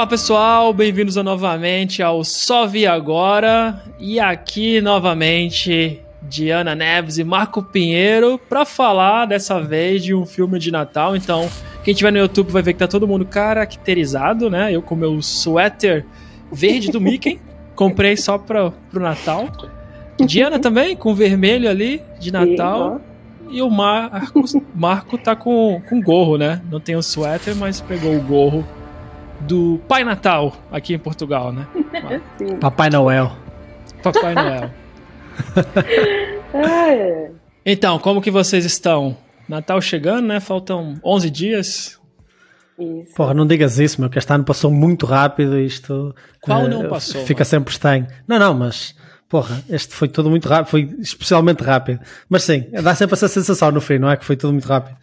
[0.00, 7.62] Fala pessoal, bem-vindos novamente ao Só Vi Agora e aqui novamente Diana Neves e Marco
[7.62, 11.14] Pinheiro para falar dessa vez de um filme de Natal.
[11.14, 11.50] Então,
[11.84, 14.74] quem tiver no YouTube vai ver que tá todo mundo caracterizado, né?
[14.74, 16.06] Eu com meu suéter
[16.50, 17.38] verde do Mickey,
[17.76, 19.50] comprei só para pro Natal.
[20.18, 23.02] Diana também com vermelho ali de Natal.
[23.50, 24.44] E o Marco,
[24.74, 26.62] Marco tá com, com gorro, né?
[26.70, 28.64] Não tem o suéter, mas pegou o gorro
[29.40, 31.66] do Pai Natal aqui em Portugal, né?
[32.60, 33.32] Papai Noel.
[34.02, 34.70] Papai Noel.
[37.64, 39.16] então, como que vocês estão?
[39.48, 40.40] Natal chegando, né?
[40.40, 42.00] Faltam 11 dias.
[42.78, 43.14] Isso.
[43.14, 46.14] Porra, não digas isso, meu, que este ano passou muito rápido e isto...
[46.40, 47.20] Qual uh, não passou?
[47.22, 47.50] Fica mano?
[47.50, 48.06] sempre estranho.
[48.26, 48.94] Não, não, mas...
[49.28, 52.00] Porra, este foi tudo muito rápido, foi especialmente rápido.
[52.28, 54.16] Mas sim, dá sempre essa sensação no fim, não é?
[54.16, 54.96] Que foi tudo muito rápido.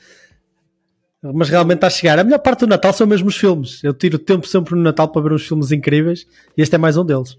[1.22, 2.20] Mas realmente está a chegar.
[2.20, 3.84] A melhor parte do Natal são mesmo os filmes.
[3.84, 6.96] Eu tiro tempo sempre no Natal para ver uns filmes incríveis e este é mais
[6.96, 7.38] um deles.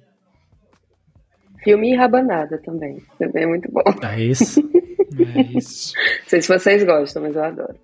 [1.62, 3.02] Filme e rabanada também.
[3.18, 3.82] Também é muito bom.
[4.02, 4.60] É isso.
[5.36, 5.92] é isso.
[5.96, 7.74] Não sei se vocês gostam, mas eu adoro.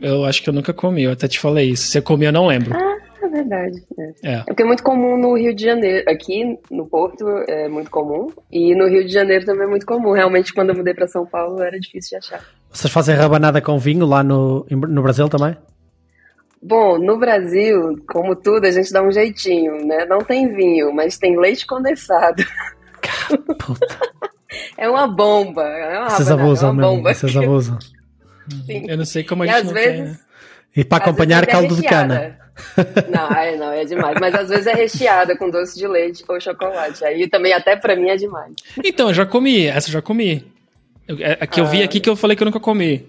[0.00, 1.88] Eu acho que eu nunca comi, eu até te falei isso.
[1.88, 2.74] Você comia, eu não lembro.
[2.74, 3.84] Ah, é verdade.
[4.24, 4.32] É.
[4.32, 4.42] é.
[4.44, 6.10] porque é muito comum no Rio de Janeiro.
[6.10, 8.28] Aqui no Porto é muito comum.
[8.50, 10.12] E no Rio de Janeiro também é muito comum.
[10.12, 12.59] Realmente, quando eu mudei para São Paulo, era difícil de achar.
[12.70, 15.56] Vocês fazem rabanada com vinho lá no, no Brasil também?
[16.62, 20.04] Bom, no Brasil, como tudo, a gente dá um jeitinho, né?
[20.04, 22.44] Não tem vinho, mas tem leite condensado.
[23.58, 23.88] Puta.
[24.76, 25.62] É uma bomba.
[25.62, 27.14] É uma Vocês abusam, é uma bomba.
[27.14, 27.78] Vocês abusam.
[28.66, 28.84] Sim.
[28.88, 30.18] Eu não sei como a gente e às vezes, tem, né?
[30.76, 32.36] E para acompanhar é caldo de cana.
[33.08, 34.18] Não, é, não, é demais.
[34.20, 37.04] Mas às vezes é recheada com doce de leite ou chocolate.
[37.04, 38.52] Aí também até para mim é demais.
[38.84, 39.66] Então, eu já comi.
[39.66, 40.44] Essa eu já comi.
[41.18, 41.62] É, a que ah.
[41.62, 41.84] eu vi ah.
[41.84, 43.08] aqui que eu falei que eu nunca comi.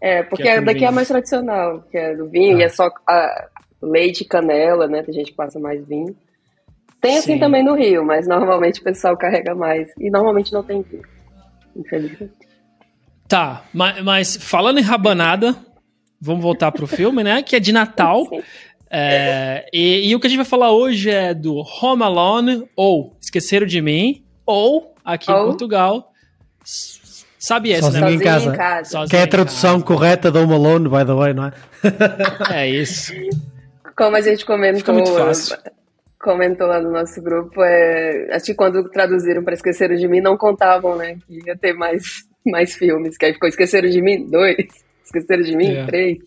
[0.00, 2.60] É, porque é daqui é mais tradicional, que é do vinho, ah.
[2.60, 3.48] e é só a,
[3.82, 5.02] leite e canela, né?
[5.02, 6.14] Tem gente que passa mais vinho.
[7.00, 7.38] Tem assim Sim.
[7.38, 9.88] também no Rio, mas normalmente o pessoal carrega mais.
[9.98, 11.04] E normalmente não tem vinho,
[11.74, 12.32] infelizmente.
[13.28, 15.54] Tá, mas, mas falando em rabanada,
[16.20, 17.42] vamos voltar pro filme, né?
[17.42, 18.24] Que é de Natal.
[18.90, 23.16] É, e, e, o que a gente vai falar hoje é do Home Alone, ou
[23.20, 25.40] Esqueceram de Mim, ou, aqui ou...
[25.40, 26.12] em Portugal,
[27.38, 28.12] Sabe essa, Sozinho né?
[28.14, 28.50] em casa.
[28.50, 28.90] Em casa.
[28.90, 31.52] Sozinho que é a tradução correta do Home Alone, by the way, não é?
[32.52, 33.12] é isso.
[33.96, 34.84] Como a gente comentou,
[36.18, 40.36] comentou lá no nosso grupo, é, acho que quando traduziram para Esqueceram de Mim, não
[40.36, 41.18] contavam, né?
[41.26, 42.02] Que ia ter mais,
[42.44, 43.16] mais filmes.
[43.16, 44.66] Que aí ficou Esqueceram de Mim, dois.
[45.04, 45.86] Esqueceram de Mim, é.
[45.86, 46.18] três.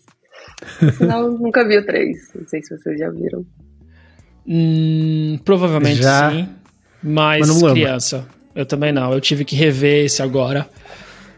[0.96, 2.16] Senão, nunca vi o três.
[2.34, 3.44] Não sei se vocês já viram.
[4.46, 6.30] Hum, provavelmente já.
[6.30, 6.48] sim.
[7.02, 8.26] Mas, mas criança.
[8.60, 9.10] Eu também não.
[9.10, 10.68] Eu tive que rever esse agora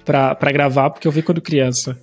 [0.05, 1.97] pra, pra gravar, porque eu vi quando criança.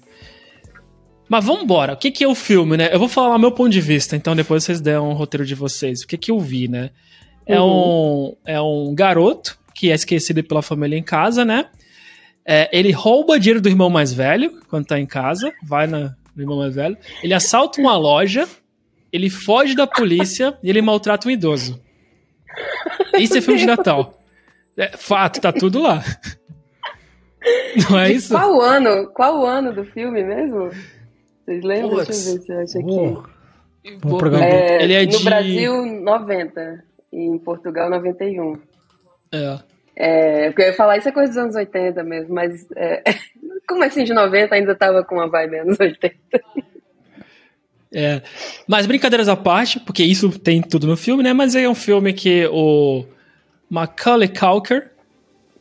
[1.28, 1.91] Mas vamos embora.
[1.91, 2.90] O que, que é o filme, né?
[2.94, 5.56] Eu vou falar o meu ponto de vista, então depois vocês dão um roteiro de
[5.56, 6.03] vocês.
[6.03, 6.91] O que, que eu vi, né?
[7.46, 8.30] É, uhum.
[8.30, 11.66] um, é um garoto que é esquecido pela família em casa, né?
[12.47, 16.41] É, ele rouba dinheiro do irmão mais velho quando tá em casa, vai na, no
[16.41, 16.97] irmão mais velho.
[17.22, 18.47] Ele assalta uma loja,
[19.12, 21.78] ele foge da polícia e ele maltrata um idoso.
[23.19, 24.19] Isso é filme de Natal.
[24.79, 26.01] É, fato, tá tudo lá.
[27.91, 28.34] Não é isso?
[28.34, 29.07] Qual ano?
[29.07, 30.69] Qual o ano do filme mesmo?
[31.44, 31.97] Vocês lembram?
[31.97, 33.29] Deixa eu ver se eu acho aqui.
[34.01, 35.23] Bom é, Ele é no de...
[35.23, 36.84] Brasil, 90.
[37.12, 38.57] E em Portugal, 91.
[39.34, 39.59] É.
[39.95, 43.03] É, porque eu ia falar, isso é coisa dos anos 80 mesmo, mas é,
[43.68, 46.16] como assim de 90 ainda tava com uma vibe anos 80.
[47.94, 48.22] É,
[48.66, 51.34] mas brincadeiras à parte, porque isso tem tudo no filme, né?
[51.34, 53.03] Mas é um filme que o
[53.69, 54.91] Macaulay Culker,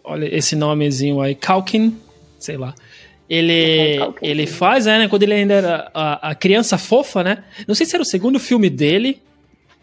[0.03, 1.97] olha esse nomezinho aí, Culkin,
[2.39, 2.75] sei lá.
[3.29, 7.45] Ele, ele faz, né, quando ele ainda era a, a, criança fofa, né?
[7.67, 9.21] Não sei se era o segundo filme dele.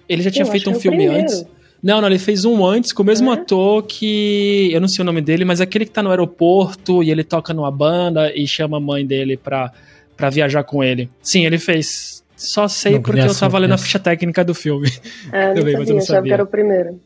[0.09, 1.46] Ele já tinha eu feito um filme antes.
[1.81, 3.34] Não, não, ele fez um antes com o mesmo é?
[3.34, 4.69] ator que.
[4.74, 7.24] Eu não sei o nome dele, mas é aquele que tá no aeroporto e ele
[7.24, 9.72] toca numa banda e chama a mãe dele pra,
[10.18, 11.07] pra viajar com ele.
[11.22, 12.24] Sim, ele fez.
[12.36, 14.92] Só sei não porque eu tava lendo a ficha técnica do filme.
[15.31, 16.30] É, não Também, sabia, mas eu não sabia.
[16.30, 17.00] que era o primeiro.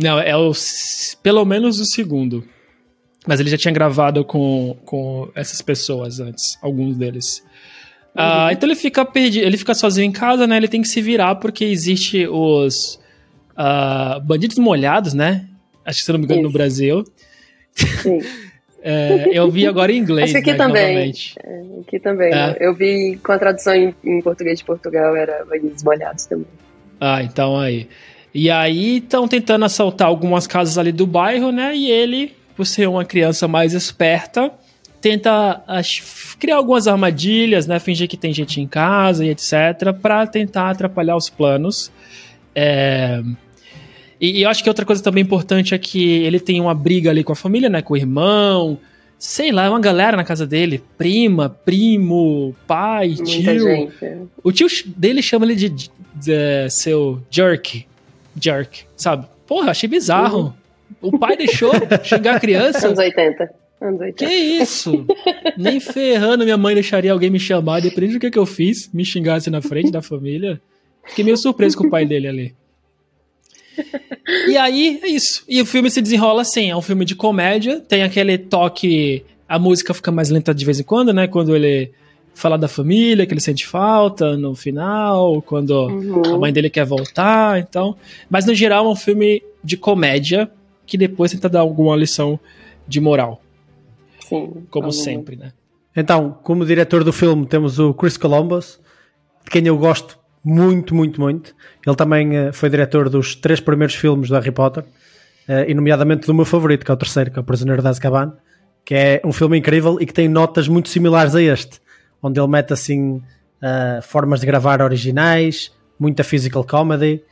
[0.00, 0.52] Não, é o,
[1.22, 2.44] pelo menos o segundo.
[3.26, 7.42] Mas ele já tinha gravado com, com essas pessoas antes, alguns deles.
[8.16, 8.22] Uhum.
[8.24, 10.56] Uh, então ele fica perdido, ele fica sozinho em casa, né?
[10.56, 12.98] Ele tem que se virar porque existe os
[13.52, 15.46] uh, bandidos molhados, né?
[15.84, 16.48] Acho que se não me engano Isso.
[16.48, 17.04] no Brasil.
[17.74, 18.20] Sim.
[18.82, 20.24] é, eu vi agora em inglês.
[20.24, 21.12] Acho que aqui né, também.
[21.44, 22.32] É, aqui também.
[22.32, 22.56] É.
[22.58, 26.46] Eu vi com a tradução em, em português de Portugal, era bandidos molhados também.
[26.98, 27.86] Ah, então aí.
[28.34, 31.74] E aí estão tentando assaltar algumas casas ali do bairro, né?
[31.74, 34.52] E ele, por ser uma criança mais esperta,
[35.00, 35.62] tenta
[36.38, 37.78] criar algumas armadilhas, né?
[37.80, 39.92] Fingir que tem gente em casa e etc.
[40.00, 41.90] para tentar atrapalhar os planos.
[42.54, 43.22] É...
[44.20, 47.10] E, e, eu acho que outra coisa também importante é que ele tem uma briga
[47.10, 47.80] ali com a família, né?
[47.80, 48.78] Com o irmão,
[49.18, 53.60] sei lá, é uma galera na casa dele, prima, primo, pai, Muita tio.
[53.60, 54.28] Gente.
[54.42, 54.66] O tio
[54.96, 57.86] dele chama ele de, de, de seu jerk,
[58.38, 59.26] jerk, sabe?
[59.46, 60.54] Porra, achei bizarro.
[61.02, 61.10] Uhum.
[61.10, 61.72] O pai deixou
[62.02, 62.88] chegar a criança.
[62.88, 63.60] Anos 80.
[64.14, 65.06] Que isso?
[65.56, 69.04] Nem ferrando minha mãe deixaria alguém me chamar, dependendo do que, que eu fiz, me
[69.04, 70.60] xingasse na frente da família.
[71.06, 72.54] Fiquei meio surpreso com o pai dele ali.
[74.46, 75.42] E aí, é isso.
[75.48, 79.58] E o filme se desenrola assim, é um filme de comédia, tem aquele toque, a
[79.58, 81.26] música fica mais lenta de vez em quando, né?
[81.26, 81.90] Quando ele
[82.34, 86.34] fala da família, que ele sente falta no final, quando uhum.
[86.34, 87.96] a mãe dele quer voltar, então.
[88.28, 90.50] Mas no geral é um filme de comédia
[90.86, 92.40] que depois tenta dar alguma lição
[92.88, 93.42] de moral.
[94.20, 94.64] Sim.
[94.70, 95.52] Como sempre, né?
[95.94, 98.80] Então, como diretor do filme, temos o Chris Columbus,
[99.44, 101.54] de quem eu gosto muito, muito, muito.
[101.86, 106.26] Ele também uh, foi diretor dos três primeiros filmes do Harry Potter, uh, e nomeadamente
[106.26, 108.32] do meu favorito, que é o terceiro, que é o Prisioneiro de Azkaban,
[108.84, 111.80] que é um filme incrível e que tem notas muito similares a este,
[112.22, 113.22] onde ele mete assim
[113.62, 117.22] uh, formas de gravar originais, muita physical comedy,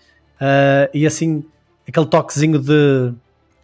[0.94, 1.44] e assim
[1.88, 3.12] aquele toquezinho de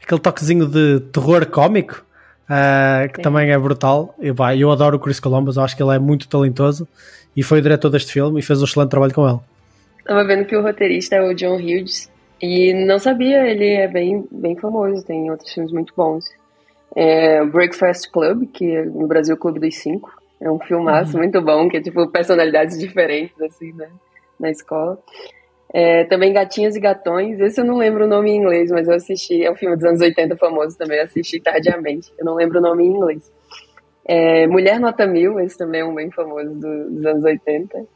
[0.03, 2.05] aquele toquezinho de terror cómico
[2.44, 3.23] uh, que Sim.
[3.23, 4.15] também é brutal.
[4.19, 6.87] Eu, bah, eu adoro o Chris Columbus, acho que ele é muito talentoso
[7.37, 9.38] e foi o diretor deste filme e fez um excelente trabalho com ele.
[9.99, 12.11] Estava vendo que o roteirista é o John Hughes
[12.41, 16.25] e não sabia, ele é bem, bem famoso, tem outros filmes muito bons.
[16.94, 21.19] É Breakfast Club, que é no Brasil Clube dos Cinco, é um filmaço uhum.
[21.19, 23.89] muito bom, que é tipo personalidades diferentes, assim, né,
[24.39, 24.99] na escola.
[25.73, 28.95] É, também Gatinhas e Gatões, esse eu não lembro o nome em inglês, mas eu
[28.95, 32.63] assisti, é um filme dos anos 80 famoso também, assisti tardiamente, eu não lembro o
[32.63, 33.33] nome em inglês.
[34.07, 37.87] É, Mulher Nota Mil, esse também é um bem famoso do, dos anos 80.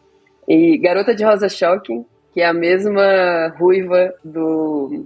[0.48, 5.04] E Garota de Rosa Shocking, que é a mesma ruiva do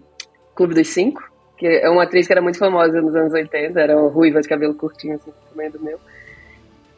[0.55, 1.20] Clube dos Cinco,
[1.58, 4.49] que é uma atriz que era muito famosa nos anos 80, era uma ruiva de
[4.49, 5.99] cabelo curtinho, assim, também do meu.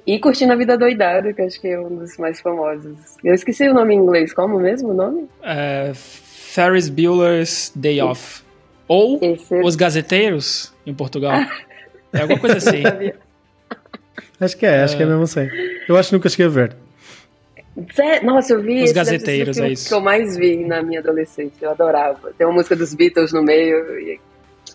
[0.06, 2.98] E Curtindo a Vida Doidada, que acho que é um dos mais famosos.
[3.24, 5.28] Eu esqueci o nome em inglês, como mesmo o nome?
[5.42, 8.42] É, Ferris Bueller's Day Off.
[8.86, 9.54] Ou Esse...
[9.62, 11.40] Os Gazeteiros, em Portugal.
[12.12, 12.82] é alguma coisa assim.
[14.38, 15.48] acho que é, acho que é mesmo assim.
[15.88, 16.76] Eu acho que nunca cheguei a ver.
[18.22, 19.88] Nossa, eu vi Os Gazeteiros, é isso.
[19.88, 21.64] que eu mais vi na minha adolescência.
[21.64, 22.30] Eu adorava.
[22.36, 24.20] Tem uma música dos Beatles no meio e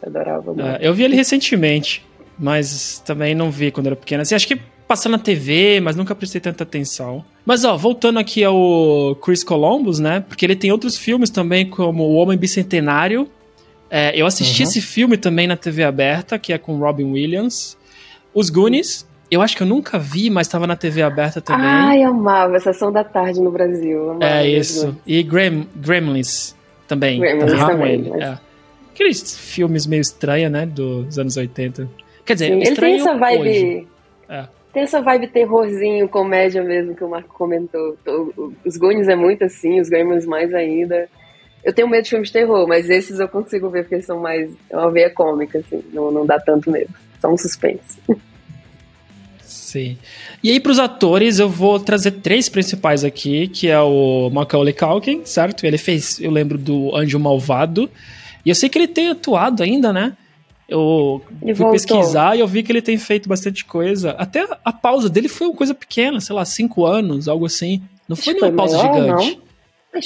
[0.02, 0.54] eu adorava.
[0.62, 2.06] É, eu vi ele recentemente,
[2.38, 4.24] mas também não vi quando era pequeno.
[4.24, 7.24] Assim, acho que passando na TV, mas nunca prestei tanta atenção.
[7.46, 10.26] Mas ó, voltando aqui ao Chris Columbus, né?
[10.28, 13.30] Porque ele tem outros filmes também, como O Homem Bicentenário.
[13.88, 14.68] É, eu assisti uhum.
[14.68, 17.78] esse filme também na TV aberta, que é com Robin Williams.
[18.34, 21.68] Os Goonies, eu acho que eu nunca vi, mas estava na TV aberta também.
[21.68, 24.18] Ai, amava, Sessão da Tarde no Brasil.
[24.20, 24.98] é isso.
[25.06, 26.56] E Grem Gremlins
[26.88, 27.20] também.
[27.20, 28.10] Gremlins também.
[28.10, 28.22] Mas...
[28.22, 28.40] É.
[28.92, 30.66] Aqueles filmes meio estranhos, né?
[30.66, 31.88] Dos anos 80.
[32.26, 33.50] Quer dizer, Sim, estranho ele tem essa vibe...
[33.50, 33.88] Hoje.
[34.28, 34.59] É.
[34.74, 37.98] Tem essa vibe terrorzinho, comédia mesmo, que o Marco comentou.
[38.64, 41.10] Os Goonies é muito assim, os Gremlins mais ainda.
[41.64, 44.20] Eu tenho medo de filmes de terror, mas esses eu consigo ver porque eles são
[44.20, 44.52] mais.
[44.70, 46.94] É uma veia cômica, assim, não, não dá tanto medo.
[47.20, 48.00] Só um suspense.
[49.42, 49.98] Sim.
[50.44, 54.74] E aí, para os atores, eu vou trazer três principais aqui, que é o Macaulay
[54.74, 55.66] Culkin, certo?
[55.66, 57.90] Ele fez, eu lembro do Anjo Malvado.
[58.46, 60.16] E eu sei que ele tem atuado ainda, né?
[60.70, 61.72] Eu e fui voltou.
[61.72, 64.12] pesquisar e eu vi que ele tem feito bastante coisa.
[64.12, 67.82] Até a pausa dele foi uma coisa pequena, sei lá, cinco anos, algo assim.
[68.08, 69.42] Não foi uma pausa maior, gigante.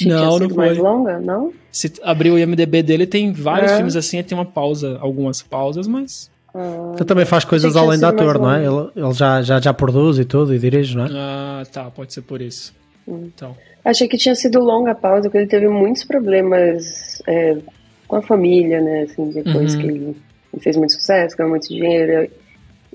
[0.06, 0.56] Não, não, não foi.
[0.56, 1.52] mais longa, não?
[1.70, 3.76] Se abrir o IMDB dele, tem vários é.
[3.76, 6.30] filmes assim, tem uma pausa, algumas pausas, mas.
[6.54, 8.64] Ah, ele também faz coisas além da ator, não é?
[8.64, 11.08] Ele, ele já, já, já produz e tudo e dirige, não é?
[11.12, 12.74] Ah, tá, pode ser por isso.
[13.06, 13.28] Hum.
[13.34, 13.54] Então.
[13.84, 17.58] Achei que tinha sido longa a pausa, porque ele teve muitos problemas é,
[18.08, 19.02] com a família, né?
[19.02, 19.80] Assim, depois uhum.
[19.80, 20.16] que ele
[20.54, 22.30] ele fez muito sucesso, ganhou muito dinheiro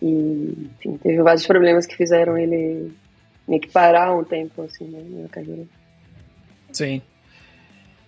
[0.02, 2.92] e enfim, teve vários problemas que fizeram ele
[3.48, 5.66] meio que parar um tempo assim né, na carreira.
[6.72, 7.02] Sim.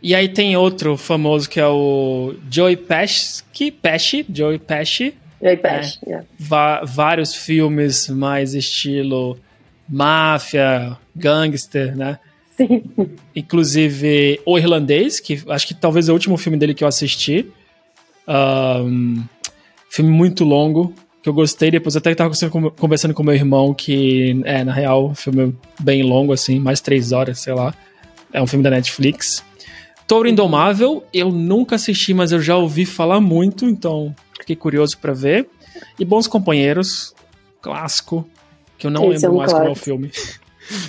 [0.02, 5.14] E aí tem outro famoso que é o Joey Pesci, Pesci, Joey Pesci.
[5.42, 6.86] Joey Pesci, é, yeah.
[6.86, 9.38] vários filmes mais estilo
[9.88, 12.18] máfia, gangster, né?
[12.56, 12.84] Sim.
[13.36, 17.52] Inclusive O Irlandês, que acho que talvez é o último filme dele que eu assisti.
[18.28, 19.24] Um,
[19.94, 21.70] Filme muito longo, que eu gostei.
[21.70, 22.34] Depois até tava
[22.80, 27.12] conversando com meu irmão que, é, na real, um filme bem longo, assim, mais três
[27.12, 27.74] horas, sei lá.
[28.32, 29.44] É um filme da Netflix.
[30.08, 35.12] Touro Indomável, eu nunca assisti, mas eu já ouvi falar muito, então fiquei curioso para
[35.12, 35.50] ver.
[36.00, 37.14] E Bons Companheiros,
[37.62, 38.26] clássico,
[38.78, 40.10] que eu não Esse lembro é um mais qual é o filme.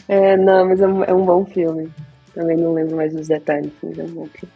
[0.07, 1.91] É, não, mas é um, é um, bom filme.
[2.33, 4.55] Também não lembro mais dos detalhes, mas é um bom filme.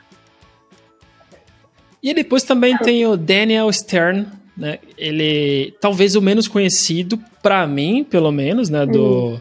[2.07, 4.79] E depois também tem o Daniel Stern, né?
[4.97, 9.41] Ele talvez o menos conhecido para mim, pelo menos, né, do, uhum.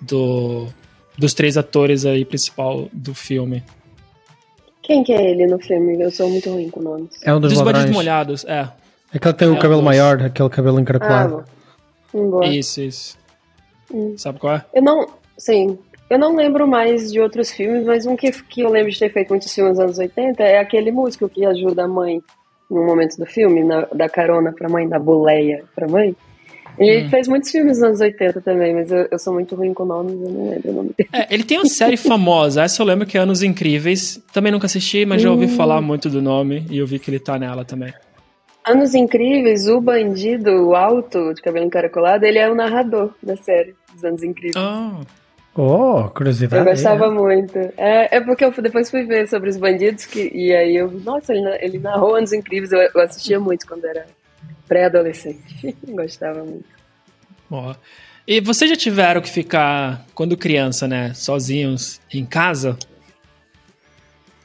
[0.00, 0.66] do
[1.18, 3.64] dos três atores aí principal do filme.
[4.80, 6.00] Quem que é ele no filme?
[6.00, 7.20] Eu sou muito ruim com nomes.
[7.20, 8.60] É um dos, dos bandidos molhados, é.
[9.12, 11.44] Aquele que tem é o cabelo maior, aquele cabelo encaracolado.
[12.14, 13.18] Ah, isso, isso.
[13.92, 14.14] Hum.
[14.16, 14.64] Sabe qual é?
[14.72, 15.08] Eu não.
[15.36, 15.76] Sim.
[16.12, 19.10] Eu não lembro mais de outros filmes, mas um que, que eu lembro de ter
[19.10, 22.22] feito muitos filmes nos anos 80 é aquele músico que ajuda a mãe
[22.70, 26.14] no momento do filme, na, da carona pra mãe, da boleia pra mãe.
[26.76, 27.08] Ele hum.
[27.08, 30.12] fez muitos filmes nos anos 80 também, mas eu, eu sou muito ruim com nomes,
[30.12, 31.08] eu não lembro o nome dele.
[31.14, 34.22] É, ele tem uma série famosa, essa eu lembro que é Anos Incríveis.
[34.34, 35.56] Também nunca assisti, mas já ouvi hum.
[35.56, 37.94] falar muito do nome e eu vi que ele tá nela também.
[38.66, 43.74] Anos Incríveis, o bandido, o alto, de cabelo encaracolado, ele é o narrador da série
[43.94, 44.56] dos Anos Incríveis.
[44.62, 45.00] Ah.
[45.54, 46.66] Oh, curiosidade.
[46.66, 47.58] Eu gostava muito.
[47.76, 51.34] É, é porque eu depois fui ver sobre os bandidos que, e aí eu, nossa,
[51.34, 54.06] ele, ele narrou Anos Incríveis, eu, eu assistia muito quando era
[54.66, 55.76] pré-adolescente.
[55.88, 56.64] Gostava muito.
[58.26, 62.78] E vocês já tiveram que ficar, quando criança, né, sozinhos em casa?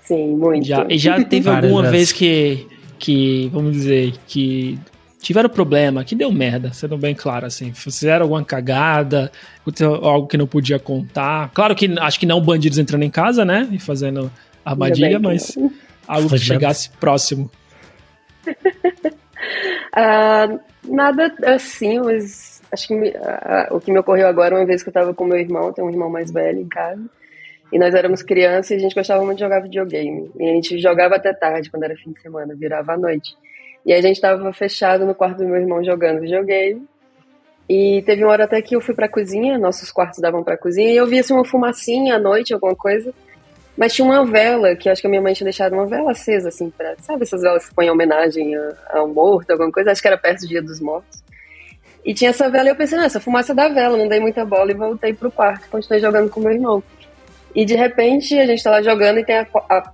[0.03, 0.65] Sim, muito.
[0.65, 2.67] Já, e já teve alguma vez que,
[2.99, 4.77] que, vamos dizer, que
[5.21, 7.73] tiveram problema, que deu merda, sendo bem claro, assim.
[7.73, 9.31] Fizeram alguma cagada,
[10.01, 11.51] algo que não podia contar.
[11.53, 14.31] Claro que acho que não bandidos entrando em casa, né, e fazendo
[14.63, 15.57] armadilha, mas
[16.07, 17.49] algo que chegasse próximo.
[19.95, 24.83] Uh, nada assim, mas acho que me, uh, o que me ocorreu agora, uma vez
[24.83, 27.03] que eu tava com meu irmão, tem um irmão mais velho em casa,
[27.71, 30.31] e nós éramos crianças e a gente gostava muito de jogar videogame.
[30.39, 33.35] E a gente jogava até tarde, quando era fim de semana, virava à noite.
[33.85, 36.85] E a gente tava fechado no quarto do meu irmão jogando videogame.
[37.69, 40.89] E teve uma hora até que eu fui pra cozinha, nossos quartos davam pra cozinha,
[40.89, 43.13] e eu vi assim uma fumacinha à noite, alguma coisa.
[43.77, 46.49] Mas tinha uma vela, que acho que a minha mãe tinha deixado uma vela acesa,
[46.49, 48.53] assim, pra, sabe essas velas que põem homenagem
[48.89, 49.91] ao morto, alguma coisa?
[49.91, 51.21] Acho que era perto do Dia dos Mortos.
[52.03, 54.71] E tinha essa vela e eu pensei, essa fumaça da vela, não dei muita bola
[54.71, 56.81] e voltei pro quarto, continuei jogando com meu irmão.
[57.53, 59.91] E de repente a gente tá lá jogando e tem a, a,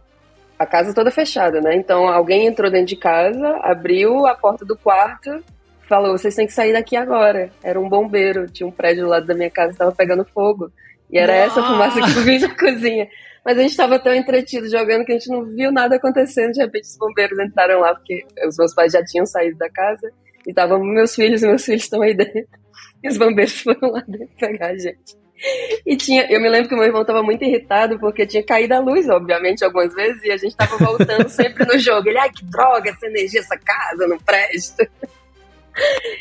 [0.57, 1.75] a casa toda fechada, né?
[1.75, 5.43] Então alguém entrou dentro de casa, abriu a porta do quarto,
[5.87, 7.51] falou, vocês têm que sair daqui agora.
[7.63, 10.71] Era um bombeiro, tinha um prédio do lado da minha casa, estava pegando fogo.
[11.11, 13.07] E era essa fumaça que vinha da cozinha.
[13.45, 16.53] Mas a gente estava tão entretido jogando que a gente não viu nada acontecendo.
[16.53, 20.11] De repente os bombeiros entraram lá, porque os meus pais já tinham saído da casa.
[20.47, 22.47] E estavam meus filhos e meus filhos estão aí dentro.
[23.03, 25.22] E os bombeiros foram lá dentro pegar a gente.
[25.85, 28.79] E tinha, eu me lembro que meu irmão estava muito irritado porque tinha caído a
[28.79, 32.07] luz, obviamente, algumas vezes, e a gente estava voltando sempre no jogo.
[32.07, 34.87] Ele, ai, que droga, essa energia, essa casa não presta.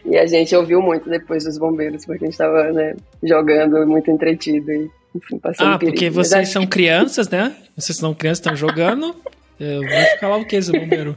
[0.07, 4.11] E a gente ouviu muito depois dos bombeiros, porque a gente estava né, jogando muito
[4.11, 4.73] entretido.
[4.73, 6.15] E enfim, passando Ah, porque perigo.
[6.15, 7.55] vocês são crianças, né?
[7.77, 9.15] Vocês são crianças, estão jogando.
[9.61, 11.15] Eu vou ficar lá o que, esse bombeiro?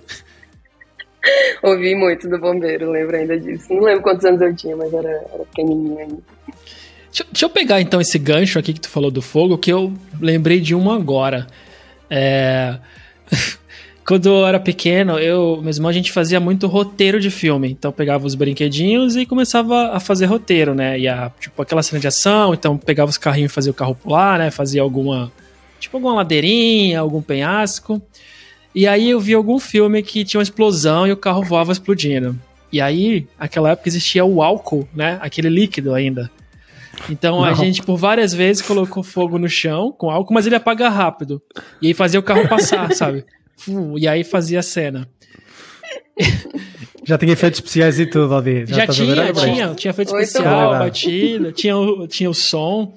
[1.63, 3.73] Ouvi muito do bombeiro, lembro ainda disso.
[3.73, 6.17] Não lembro quantos anos eu tinha, mas era, era pequenininho ainda.
[7.15, 9.93] Deixa, deixa, eu pegar então esse gancho aqui que tu falou do fogo, que eu
[10.19, 11.47] lembrei de uma agora.
[12.09, 12.77] É.
[14.05, 17.71] Quando eu era pequeno, eu, meu irmão, a gente fazia muito roteiro de filme.
[17.71, 20.99] Então pegava os brinquedinhos e começava a fazer roteiro, né?
[20.99, 23.95] E a, tipo, aquela cena de ação, então pegava os carrinhos e fazia o carro
[23.95, 24.51] pular, né?
[24.51, 25.31] Fazia alguma,
[25.79, 28.01] tipo, alguma ladeirinha, algum penhasco.
[28.75, 32.37] E aí eu vi algum filme que tinha uma explosão e o carro voava explodindo.
[32.73, 35.17] E aí, naquela época existia o álcool, né?
[35.21, 36.29] Aquele líquido ainda.
[37.09, 37.45] Então Não.
[37.45, 41.41] a gente por várias vezes colocou fogo no chão com álcool, mas ele apaga rápido.
[41.81, 43.25] E aí fazia o carro passar, sabe?
[43.97, 45.07] e aí fazia a cena.
[47.03, 48.65] Já tinha efeitos especiais e tudo, Odi.
[48.65, 52.93] Já, Já tinha, tinha, tinha efeito especial, batida, tinha o, tinha o som.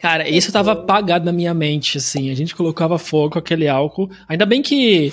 [0.00, 2.28] Cara, isso tava apagado na minha mente, assim.
[2.30, 4.10] A gente colocava fogo com aquele álcool.
[4.28, 5.12] Ainda bem que,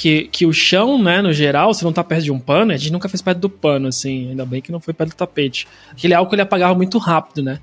[0.00, 2.76] que, que o chão, né, no geral, se não tá perto de um pano, a
[2.78, 4.30] gente nunca fez perto do pano, assim.
[4.30, 5.68] Ainda bem que não foi perto do tapete.
[5.92, 7.58] Aquele álcool ele apagava muito rápido, né?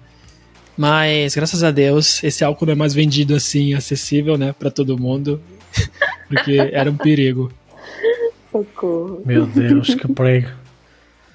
[0.77, 4.99] Mas, graças a Deus, esse álcool não é mais vendido assim, acessível, né, para todo
[4.99, 5.41] mundo.
[6.29, 7.51] Porque era um perigo.
[8.51, 9.23] Socorro.
[9.25, 10.49] Meu Deus, que perigo.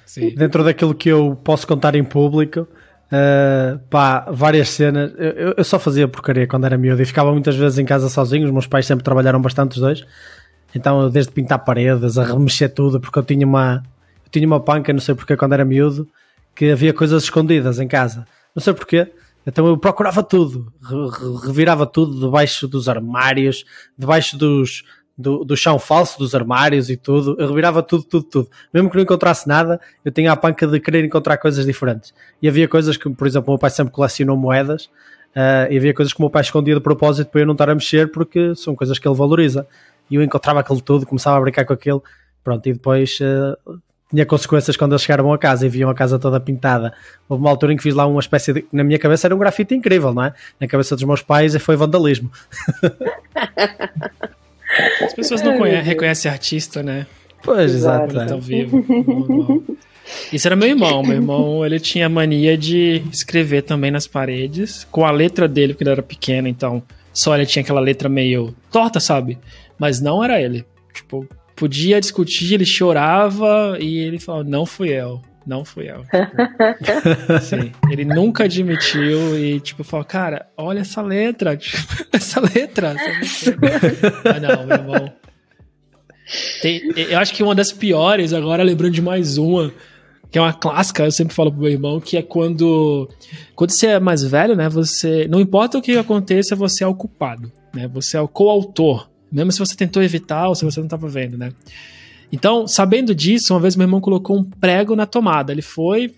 [0.05, 0.29] Sim.
[0.29, 5.11] Dentro daquilo que eu posso contar em público, uh, pá, várias cenas.
[5.17, 8.45] Eu, eu, só fazia porcaria quando era miúdo e ficava muitas vezes em casa sozinho.
[8.45, 10.05] Os meus pais sempre trabalharam bastante os dois.
[10.75, 13.83] Então, desde pintar paredes, a remexer tudo, porque eu tinha uma,
[14.25, 16.07] eu tinha uma panca, não sei porque, quando era miúdo,
[16.55, 18.25] que havia coisas escondidas em casa.
[18.55, 19.11] Não sei porquê.
[19.45, 20.71] Então eu procurava tudo,
[21.45, 23.65] revirava tudo debaixo dos armários,
[23.97, 24.83] debaixo dos,
[25.17, 27.35] do, do chão falso, dos armários e tudo.
[27.37, 28.49] Eu revirava tudo, tudo, tudo.
[28.73, 32.13] Mesmo que não encontrasse nada, eu tinha a panca de querer encontrar coisas diferentes.
[32.41, 34.85] E havia coisas que, por exemplo, o meu pai sempre colecionou moedas.
[35.35, 37.67] Uh, e havia coisas que o meu pai escondia de propósito para eu não estar
[37.67, 39.67] a mexer porque são coisas que ele valoriza.
[40.09, 42.03] E eu encontrava aquilo tudo, começava a brincar com aquilo.
[42.43, 43.79] Pronto, e depois uh,
[44.13, 46.93] tinha consequências quando eles chegaram a casa e viam a casa toda pintada.
[47.27, 48.65] Houve uma altura em que fiz lá uma espécie de.
[48.71, 50.33] Na minha cabeça era um grafite incrível, não é?
[50.59, 52.31] Na cabeça dos meus pais foi vandalismo.
[55.01, 57.05] As pessoas não conhecem, reconhecem artista, né?
[57.43, 58.19] Pois, exato.
[58.19, 58.83] Estão vivo.
[60.31, 61.03] Isso era meu irmão.
[61.03, 65.83] Meu irmão, ele tinha mania de escrever também nas paredes, com a letra dele, porque
[65.83, 66.81] ele era pequeno, então
[67.11, 69.37] só ele tinha aquela letra meio torta, sabe?
[69.83, 70.65] Mas não era ele.
[70.93, 75.21] Tipo, podia discutir, ele chorava e ele falou: Não fui eu.
[75.45, 76.03] Não fui eu.
[76.03, 81.57] Tipo, sim, ele nunca admitiu e, tipo, falou: Cara, olha essa letra.
[81.59, 82.95] Tipo, essa letra.
[82.95, 85.13] ah, não, meu irmão.
[86.61, 89.69] Tem, eu acho que uma das piores, agora lembrando de mais uma,
[90.31, 93.09] que é uma clássica, eu sempre falo pro meu irmão, que é quando
[93.53, 96.95] quando você é mais velho, né, você não importa o que aconteça, você é o
[96.95, 97.85] culpado, né?
[97.89, 101.37] Você é o coautor mesmo se você tentou evitar ou se você não estava vendo,
[101.37, 101.51] né?
[102.31, 105.51] Então, sabendo disso, uma vez meu irmão colocou um prego na tomada.
[105.51, 106.13] Ele foi,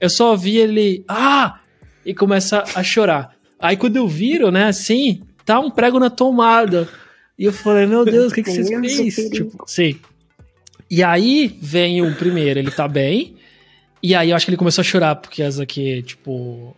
[0.00, 1.60] eu só vi ele, ah!
[2.04, 3.36] E começa a chorar.
[3.58, 6.88] Aí quando eu viro, né, assim, tá um prego na tomada.
[7.38, 9.14] E eu falei, meu Deus, o que, que você fez?
[9.30, 9.96] Tipo, sim.
[10.90, 13.36] E aí vem o primeiro, ele tá bem.
[14.02, 16.76] E aí eu acho que ele começou a chorar, porque essa aqui, tipo.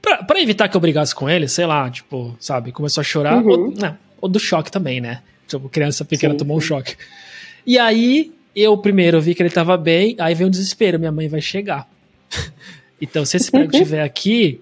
[0.00, 3.42] Pra, pra evitar que eu brigasse com ele, sei lá, tipo, sabe, começou a chorar.
[3.42, 3.50] Uhum.
[3.50, 3.94] Ou, não, ou
[4.28, 5.22] do choque também, né?
[5.46, 6.64] Tipo, criança pequena sim, tomou sim.
[6.64, 6.96] um choque.
[7.66, 11.28] E aí, eu primeiro vi que ele tava bem, aí veio um desespero, minha mãe
[11.28, 11.88] vai chegar.
[13.00, 14.60] então, se esse prego estiver aqui,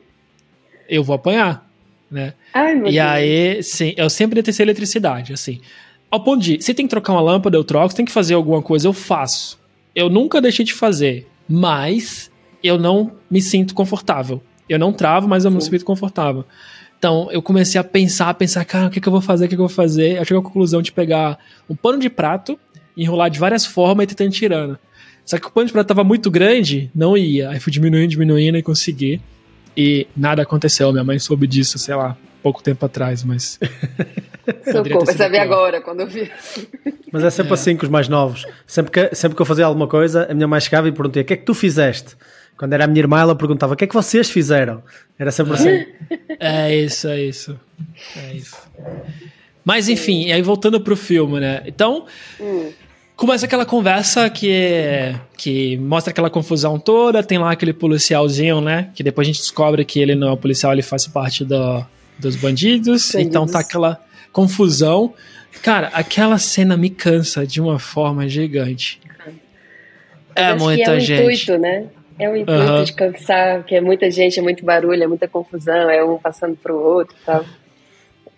[0.88, 1.68] eu vou apanhar,
[2.10, 2.34] né?
[2.52, 2.98] Ai, e Deus.
[2.98, 5.60] aí, sim, eu sempre detestei eletricidade, assim.
[6.10, 8.34] Ao ponto de, se tem que trocar uma lâmpada, eu troco, se tem que fazer
[8.34, 9.58] alguma coisa, eu faço.
[9.94, 12.30] Eu nunca deixei de fazer, mas
[12.62, 14.42] eu não me sinto confortável.
[14.68, 16.44] Eu não travo, mas eu não me sinto confortável.
[17.00, 19.48] Então eu comecei a pensar, a pensar, cara, o que, que eu vou fazer, o
[19.48, 20.18] que, que eu vou fazer?
[20.18, 22.60] Eu cheguei à conclusão de pegar um pano de prato,
[22.94, 24.78] enrolar de várias formas e tentando tirando.
[25.24, 27.48] Só que o pano de prato tava muito grande, não ia.
[27.48, 29.18] Aí fui diminuindo, diminuindo e consegui.
[29.74, 30.92] E nada aconteceu.
[30.92, 33.58] Minha mãe soube disso, sei lá, pouco tempo atrás, mas.
[34.70, 36.30] Socorro, vai saber agora, quando eu vi.
[37.10, 37.54] Mas é sempre é.
[37.54, 38.44] assim com os mais novos.
[38.66, 41.24] Sempre que, sempre que eu fazia alguma coisa, a minha mãe chegava e perguntava: o
[41.24, 42.14] que é que tu fizeste?
[42.60, 44.82] Quando era a minha irmã, ela perguntava: o que é que vocês fizeram?
[45.18, 45.86] Era sempre assim.
[46.38, 47.60] É isso, é isso.
[48.16, 48.56] É isso.
[49.64, 51.62] Mas enfim, aí voltando pro filme, né?
[51.64, 52.04] Então.
[52.38, 52.70] Hum.
[53.16, 57.22] Começa aquela conversa que, é, que mostra aquela confusão toda.
[57.22, 58.88] Tem lá aquele policialzinho, né?
[58.94, 61.84] Que depois a gente descobre que ele não é um policial, ele faz parte do,
[62.18, 63.12] dos bandidos.
[63.12, 63.14] bandidos.
[63.16, 65.12] Então tá aquela confusão.
[65.62, 68.98] Cara, aquela cena me cansa de uma forma gigante.
[70.34, 71.22] é muita é gente.
[71.22, 71.86] Intuito, né?
[72.20, 72.84] É o intuito uhum.
[72.84, 76.56] de cansar, que é muita gente, é muito barulho, é muita confusão, é um passando
[76.56, 77.44] pro outro e tal.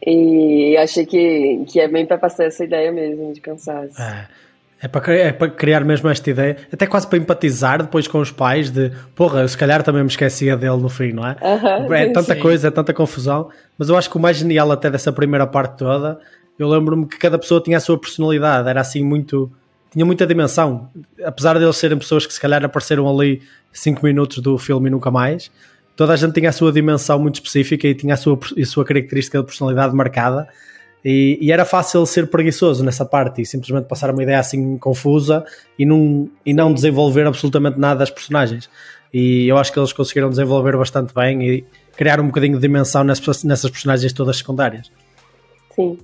[0.05, 4.01] E achei que, que é bem para passar essa ideia mesmo de cansaço.
[4.01, 4.29] É.
[4.85, 8.33] É para, é para criar mesmo esta ideia, até quase para empatizar depois com os
[8.33, 11.37] pais de porra, eu se calhar também me esquecia dele no fim, não é?
[11.41, 12.41] Uhum, é tanta sim.
[12.41, 15.79] coisa, é tanta confusão, mas eu acho que o mais genial até dessa primeira parte
[15.79, 16.19] toda,
[16.59, 19.53] eu lembro-me que cada pessoa tinha a sua personalidade, era assim muito
[19.93, 20.91] tinha muita dimensão.
[21.23, 23.43] Apesar de eles serem pessoas que se calhar apareceram ali
[23.73, 25.51] 5 minutos do filme e nunca mais,
[25.97, 28.85] toda a gente tinha a sua dimensão muito específica e tinha a sua, a sua
[28.85, 30.49] característica de personalidade marcada.
[31.05, 35.45] E, e, era fácil ser preguiçoso nessa parte e simplesmente passar uma ideia assim confusa
[35.77, 38.71] e não, e não desenvolver absolutamente nada das personagens.
[39.13, 41.65] E eu acho que eles conseguiram desenvolver bastante bem e
[41.97, 44.93] criar um bocadinho de dimensão nessas, nessas personagens todas secundárias.
[45.75, 45.99] Sim,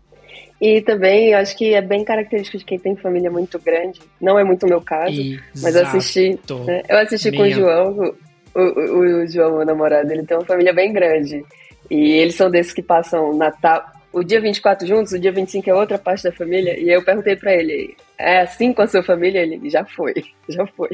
[0.61, 4.01] e também acho que é bem característico de quem tem família muito grande.
[4.21, 5.43] Não é muito o meu caso, Exato.
[5.63, 6.41] mas eu assisti.
[6.67, 6.83] Né?
[6.89, 7.43] Eu assisti Minha.
[7.43, 8.15] com o João,
[8.55, 11.45] o, o, o, João, meu namorado, ele tem uma família bem grande.
[11.89, 13.85] E eles são desses que passam Natal.
[14.13, 16.79] O dia 24 juntos, o dia 25 é outra parte da família.
[16.79, 19.41] E eu perguntei para ele: é assim com a sua família?
[19.41, 20.15] Ele já foi,
[20.49, 20.91] já foi.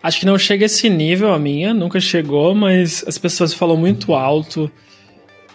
[0.00, 3.76] Acho que não chega a esse nível a minha, nunca chegou, mas as pessoas falam
[3.76, 4.70] muito alto.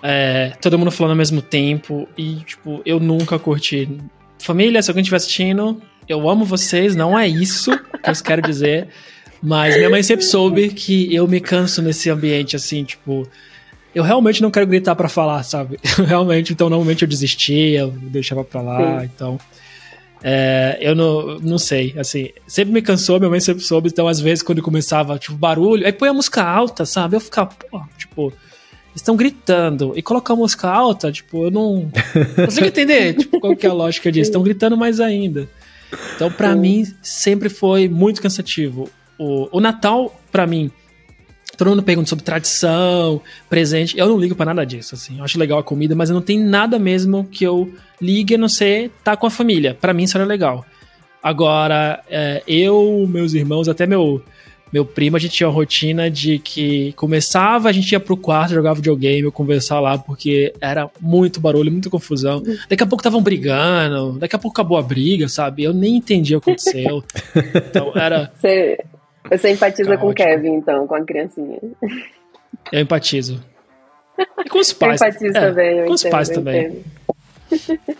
[0.01, 2.07] É, todo mundo falando ao mesmo tempo.
[2.17, 3.89] E, tipo, eu nunca curti.
[4.39, 8.87] Família, se alguém estiver assistindo, eu amo vocês, não é isso que eu quero dizer.
[9.41, 13.27] Mas minha mãe sempre soube que eu me canso nesse ambiente, assim, tipo.
[13.93, 15.79] Eu realmente não quero gritar para falar, sabe?
[16.05, 19.09] realmente, então normalmente eu desistia, eu deixava pra lá, Sim.
[19.13, 19.39] então.
[20.21, 24.19] É, eu não, não sei, assim, sempre me cansou, minha mãe sempre soube, então às
[24.19, 27.15] vezes quando começava, tipo, barulho, aí põe a música alta, sabe?
[27.15, 28.33] Eu ficava, pô, tipo,
[28.95, 31.89] estão gritando e colocar música alta, tipo, eu não
[32.45, 34.29] consigo entender tipo, qual que é a lógica disso.
[34.29, 35.47] Estão gritando mais ainda.
[36.15, 38.89] Então, para mim, sempre foi muito cansativo.
[39.17, 40.71] O, o Natal, para mim,
[41.57, 43.97] todo mundo pergunta sobre tradição, presente.
[43.97, 45.17] Eu não ligo para nada disso, assim.
[45.17, 48.47] Eu acho legal a comida, mas não tem nada mesmo que eu ligue a não
[48.47, 49.77] ser estar tá com a família.
[49.79, 50.65] Para mim, isso era legal.
[51.21, 54.23] Agora, é, eu, meus irmãos, até meu
[54.71, 58.53] meu primo, a gente tinha uma rotina de que começava, a gente ia pro quarto,
[58.53, 62.43] jogava videogame, eu conversar lá, porque era muito barulho, muita confusão.
[62.69, 65.63] Daqui a pouco estavam brigando, daqui a pouco acabou a briga, sabe?
[65.63, 67.03] Eu nem entendi o que aconteceu.
[67.69, 68.31] então era.
[68.35, 68.77] Você,
[69.29, 70.05] você empatiza caótico.
[70.05, 71.59] com o Kevin, então, com a criancinha.
[72.71, 73.43] Eu empatizo.
[74.45, 75.01] E com os pais.
[75.01, 76.83] Eu empatizo é, também, eu Com entendo, os pais também.
[77.51, 77.89] Entendo.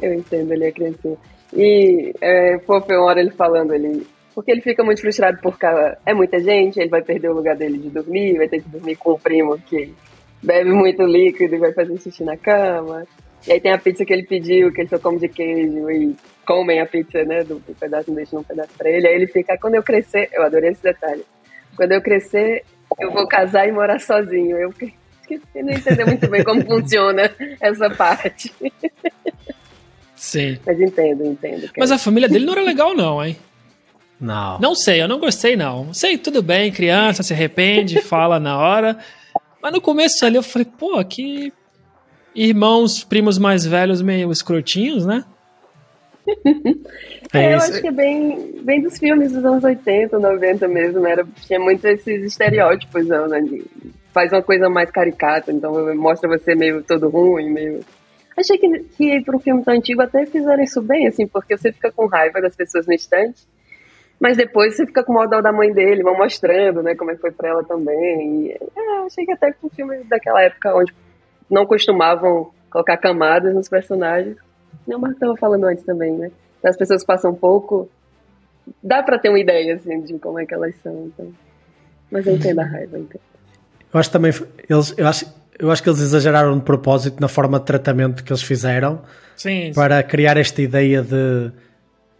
[0.00, 1.16] eu entendo ali a criancinha.
[1.54, 5.66] E é, fofo, uma hora ele falando ali, porque ele fica muito frustrado porque
[6.06, 8.96] é muita gente, ele vai perder o lugar dele de dormir, vai ter que dormir
[8.96, 9.94] com o primo que
[10.42, 13.06] bebe muito líquido e vai fazer xixi na cama.
[13.46, 16.16] E aí tem a pizza que ele pediu, que ele só come de queijo e
[16.46, 19.06] comem a pizza, né, do, do pedaço, não deixam um pedaço pra ele.
[19.06, 21.24] Aí ele fica, quando eu crescer, eu adorei esse detalhe,
[21.76, 22.64] quando eu crescer,
[23.00, 24.56] eu vou casar e morar sozinho.
[24.56, 24.94] Eu fiquei,
[25.54, 28.52] não entendeu muito bem como funciona essa parte.
[30.14, 30.58] Sim.
[30.64, 31.70] Mas entendo, entendo.
[31.76, 33.36] Mas a família dele não era legal, não, hein?
[34.22, 34.60] Não.
[34.60, 35.92] Não sei, eu não gostei, não.
[35.92, 38.96] Sei, tudo bem, criança se arrepende, fala na hora.
[39.60, 41.52] Mas no começo ali eu falei, pô, que
[42.32, 45.24] irmãos, primos mais velhos meio escrotinhos, né?
[47.34, 51.10] é, eu acho que é bem, bem dos filmes dos anos 80, 90 mesmo, né?
[51.10, 53.18] Era, tinha muito esses estereótipos, né?
[54.14, 57.80] Faz uma coisa mais caricata, então mostra você meio todo ruim, meio.
[58.36, 61.72] Achei que, que para um filme tão antigo até fizeram isso bem, assim, porque você
[61.72, 63.42] fica com raiva das pessoas no instante,
[64.22, 67.16] mas depois você fica com o modal da mãe dele, vão mostrando, né, como é
[67.16, 68.46] que foi pra ela também.
[68.46, 70.94] E, é, achei que até com filme daquela época onde
[71.50, 74.36] não costumavam colocar camadas nos personagens.
[74.86, 76.30] Não, mas tava falando antes também, né?
[76.62, 77.90] As pessoas passam um pouco.
[78.80, 81.06] Dá pra ter uma ideia, assim, de como é que elas são.
[81.06, 81.32] Então.
[82.08, 83.20] Mas eu entendo a raiva, então.
[83.92, 84.32] Eu acho também.
[84.70, 88.32] Eles, eu, acho, eu acho que eles exageraram de propósito na forma de tratamento que
[88.32, 89.02] eles fizeram
[89.34, 91.50] sim, para criar esta ideia de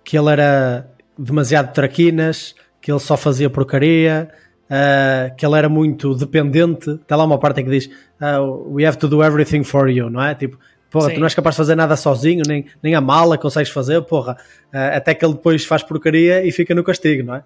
[0.03, 4.31] que ele era demasiado traquinas, que ele só fazia porcaria,
[4.65, 6.91] uh, que ele era muito dependente.
[6.91, 7.87] Está lá uma parte em que diz:
[8.21, 10.35] uh, We have to do everything for you, não é?
[10.35, 10.59] Tipo,
[10.91, 11.15] porra, Sim.
[11.15, 14.37] tu não és capaz de fazer nada sozinho, nem, nem a mala consegues fazer, porra.
[14.73, 17.45] Uh, até que ele depois faz porcaria e fica no castigo, não é?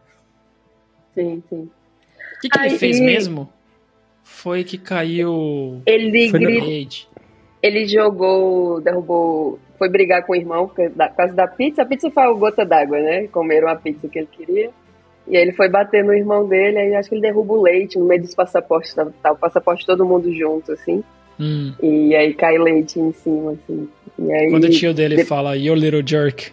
[1.14, 1.68] Sim, sim.
[2.36, 3.50] O que, que ele fez mesmo?
[4.22, 5.80] Foi que caiu.
[5.86, 7.08] Ele, grit...
[7.62, 11.82] ele jogou, derrubou foi brigar com o irmão por causa da pizza.
[11.82, 13.26] A pizza foi a gota d'água, né?
[13.28, 14.70] Comeram a pizza que ele queria.
[15.28, 17.98] E aí ele foi bater no irmão dele, aí acho que ele derruba o leite
[17.98, 21.02] no meio dos passaportes, tá, tá o passaporte todo mundo junto, assim.
[21.38, 21.74] Hum.
[21.82, 23.88] E aí cai leite em cima, assim.
[24.20, 25.24] Aí, Quando o tio dele de...
[25.24, 26.52] fala, your little jerk.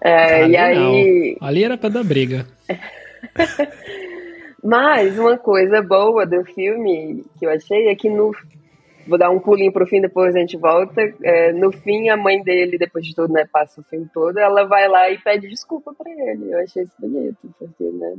[0.00, 1.36] É, ali e aí...
[1.38, 1.48] Não.
[1.48, 2.46] Ali era pra dar briga.
[4.62, 8.32] Mas uma coisa boa do filme que eu achei é que no
[9.06, 11.02] Vou dar um pulinho pro fim, depois a gente volta.
[11.22, 14.64] É, no fim, a mãe dele, depois de tudo, né, passa o filme todo, ela
[14.64, 16.52] vai lá e pede desculpa pra ele.
[16.52, 18.16] Eu achei isso bonito, porque, né?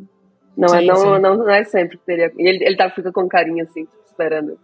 [0.57, 2.31] Não, é, sim, é, não, não, não, é sempre que teria.
[2.37, 4.59] Ele, ele tá, fica com carinho assim, esperando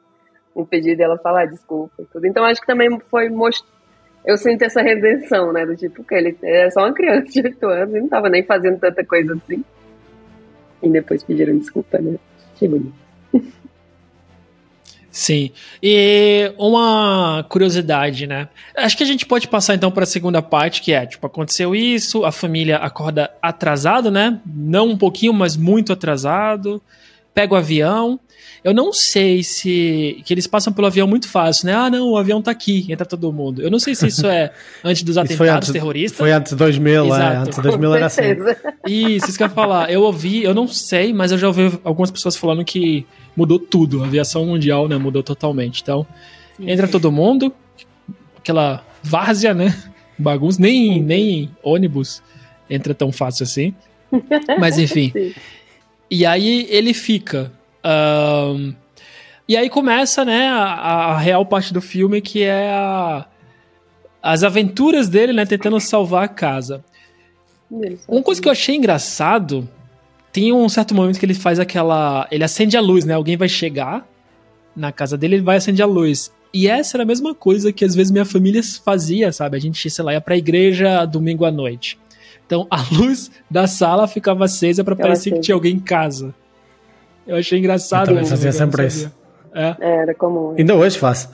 [0.55, 2.25] um pedido e ela falar ah, desculpa e tudo.
[2.25, 3.63] Então acho que também foi most...
[4.25, 5.65] Eu sinto essa redenção, né?
[5.65, 8.43] Do tipo, que ele é só uma criança de 8 anos e não tava nem
[8.43, 9.63] fazendo tanta coisa assim.
[10.81, 12.17] E depois pediram desculpa, né?
[12.53, 13.06] Achei bonito.
[15.11, 15.51] Sim.
[15.81, 18.47] E uma curiosidade, né?
[18.75, 21.73] Acho que a gente pode passar então para a segunda parte, que é, tipo, aconteceu
[21.75, 24.39] isso, a família acorda atrasado, né?
[24.45, 26.81] Não um pouquinho, mas muito atrasado.
[27.37, 28.19] Pega o avião.
[28.63, 31.75] Eu não sei se que eles passam pelo avião muito fácil, né?
[31.75, 33.61] Ah, não, o avião tá aqui, entra todo mundo.
[33.61, 34.51] Eu não sei se isso é
[34.83, 36.17] antes dos atentados foi antes, terroristas.
[36.17, 37.21] Foi antes de 2000, é, Exato.
[37.21, 38.21] é, antes de 2000 era assim.
[38.87, 39.91] Isso, isso que eu ia falar.
[39.91, 44.01] Eu ouvi, eu não sei, mas eu já ouvi algumas pessoas falando que mudou tudo.
[44.01, 45.83] A aviação mundial, né, mudou totalmente.
[45.83, 46.07] Então,
[46.57, 46.71] Sim.
[46.71, 47.53] entra todo mundo,
[48.35, 49.77] aquela várzea, né?
[50.17, 52.23] Bagunça, nem, nem ônibus
[52.67, 53.75] entra tão fácil assim.
[54.59, 55.11] Mas enfim.
[55.13, 55.33] Sim.
[56.09, 57.51] E aí ele fica.
[57.85, 58.73] Um,
[59.47, 63.25] e aí começa, né, a, a, real parte do filme, que é a,
[64.21, 66.83] as aventuras dele, né, tentando salvar a casa.
[68.07, 69.67] Uma coisa que eu achei engraçado
[70.31, 72.27] tem um certo momento que ele faz aquela.
[72.31, 73.13] Ele acende a luz, né?
[73.13, 74.07] Alguém vai chegar
[74.75, 76.31] na casa dele, ele vai acender a luz.
[76.53, 79.57] E essa era a mesma coisa que às vezes minha família fazia, sabe?
[79.57, 81.97] A gente, sei lá, ia pra igreja domingo à noite.
[82.47, 86.33] Então a luz da sala ficava acesa para parecer que tinha alguém em casa.
[87.27, 88.09] Eu achei engraçado.
[88.09, 89.11] Eu também fazia sempre isso.
[89.53, 89.75] É.
[89.79, 90.55] Era comum.
[90.57, 91.29] Ainda hoje faço.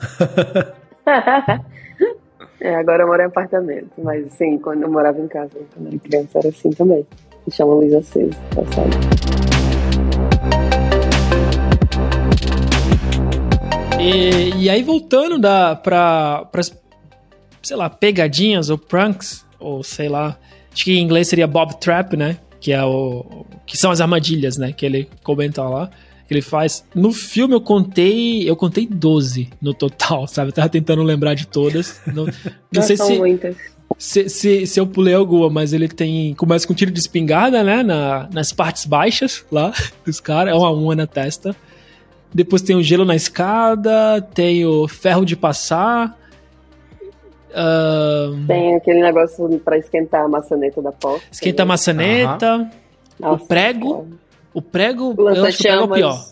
[2.60, 5.98] é, agora eu moro em apartamento, mas sim, quando eu morava em casa, quando era
[5.98, 7.06] criança, era assim também.
[7.46, 8.90] Deixar uma luz acesa, passada.
[14.00, 16.62] E, e aí voltando da, pra, pra,
[17.62, 20.38] sei lá, pegadinhas ou pranks, ou sei lá,
[20.74, 22.36] acho que em inglês seria Bob Trap, né?
[22.60, 23.46] Que é o.
[23.64, 24.72] que são as armadilhas, né?
[24.72, 25.88] Que ele comenta lá.
[26.26, 26.84] Que ele faz.
[26.94, 28.48] No filme eu contei.
[28.48, 30.48] Eu contei 12 no total, sabe?
[30.48, 32.00] Eu tava tentando lembrar de todas.
[32.06, 32.26] Não,
[32.72, 33.20] não sei se,
[33.98, 34.80] se, se, se.
[34.80, 36.34] eu pulei alguma, mas ele tem.
[36.34, 37.82] Começa com tiro de espingarda, né?
[37.82, 39.72] Na, nas partes baixas lá
[40.04, 40.52] dos caras.
[40.52, 41.54] É uma uma na testa.
[42.32, 44.20] Depois tem o gelo na escada.
[44.34, 46.18] Tem o ferro de passar.
[47.54, 48.46] Uh...
[48.46, 51.24] Tem aquele negócio para esquentar a maçaneta da porta.
[51.30, 52.70] Esquenta a maçaneta.
[53.18, 54.08] Nossa, o prego.
[54.52, 56.24] O prego, o eu acho que o prego é o pior.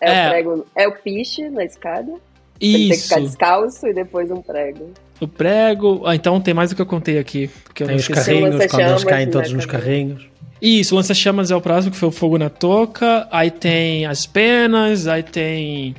[0.00, 2.12] É, é, O prego, é o piche na escada.
[2.60, 2.78] Isso.
[2.78, 4.90] Tem que ficar descalço e depois um prego.
[5.20, 6.02] O prego.
[6.04, 7.48] Ah, então tem mais do que eu contei aqui.
[7.64, 10.26] Porque tem os carrinhos, quando eles caem todos nos carrinhos.
[10.60, 13.28] Isso, o lança-chamas é o próximo, que foi o fogo na touca.
[13.30, 15.94] Aí tem as penas, aí tem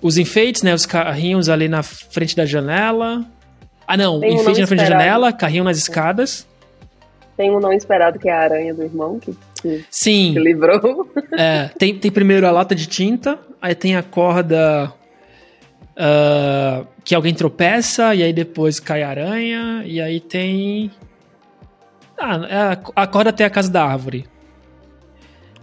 [0.00, 0.72] os enfeites, né?
[0.72, 3.24] Os carrinhos ali na frente da janela.
[3.86, 4.20] Ah, não.
[4.20, 6.46] Tem enfeite um na frente da janela, carrinho nas escadas.
[7.36, 10.32] Tem um não esperado que é a aranha do irmão, que, que Sim.
[10.32, 11.08] se livrou.
[11.36, 14.92] É, tem, tem primeiro a lata de tinta, aí tem a corda
[15.94, 20.92] uh, que alguém tropeça, e aí depois cai a aranha, e aí tem.
[22.16, 24.26] Ah, é a corda até a casa da árvore.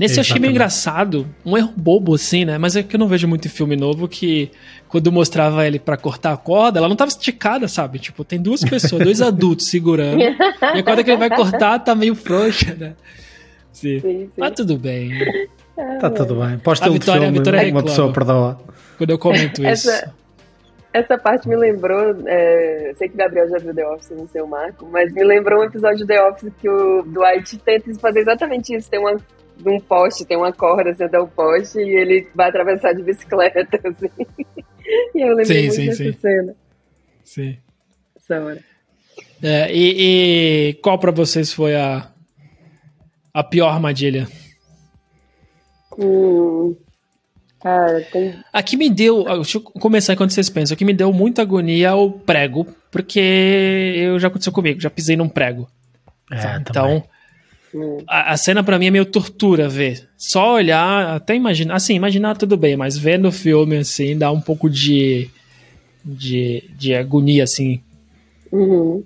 [0.02, 2.58] Nesse eu achei meio engraçado, um erro bobo assim, né?
[2.58, 4.50] Mas é que eu não vejo muito em filme novo que
[4.90, 8.00] quando mostrava ele para cortar a corda, ela não tava esticada, sabe?
[8.00, 10.20] Tipo, tem duas pessoas, dois adultos segurando.
[10.20, 12.96] e a corda que ele vai cortar tá meio frouxa, né?
[13.72, 14.00] Sim.
[14.00, 14.30] sim, sim.
[14.36, 15.12] Mas tudo bem.
[16.00, 16.58] Tá tudo bem.
[16.58, 18.60] Pode ter um Vitória, filme, Vitória uma pessoa perdoa.
[18.98, 20.14] Quando eu comento essa, isso.
[20.92, 24.48] Essa parte me lembrou, é, sei que o Gabriel já viu The Office no seu
[24.48, 28.76] marco, mas me lembrou um episódio de The Office que o Dwight tenta fazer exatamente
[28.76, 28.90] isso.
[28.90, 29.16] Tem uma
[29.62, 33.80] de um poste, tem uma corda sendo o poste e ele vai atravessar de bicicleta,
[33.88, 34.10] assim.
[35.16, 36.20] E eu lembrei sim, muito sim, dessa sim.
[36.20, 36.56] cena.
[37.24, 37.58] Sim.
[38.16, 38.64] Essa hora.
[39.42, 42.08] É, e, e, qual para vocês foi a,
[43.34, 44.28] a pior armadilha?
[45.98, 46.76] Hum,
[47.60, 48.36] cara, tem...
[48.54, 49.24] Aqui me deu.
[49.24, 50.76] Deixa eu começar enquanto vocês pensam.
[50.76, 55.30] Aqui me deu muita agonia o prego, porque eu já aconteceu comigo, já pisei num
[55.30, 55.68] prego.
[56.32, 57.04] É, então, também.
[58.08, 60.10] A, a, cena para mim é meio tortura ver.
[60.18, 61.76] Só olhar, até imaginar.
[61.76, 65.30] Assim, imaginar tudo bem, mas vendo o filme assim dá um pouco de.
[66.04, 67.82] de, de agonia, assim.
[68.52, 69.04] Uhum.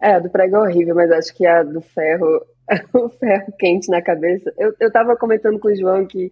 [0.00, 2.44] É, a do prego é horrível, mas acho que a do ferro.
[2.92, 4.52] o ferro quente na cabeça.
[4.58, 6.30] Eu, eu tava comentando com o João que.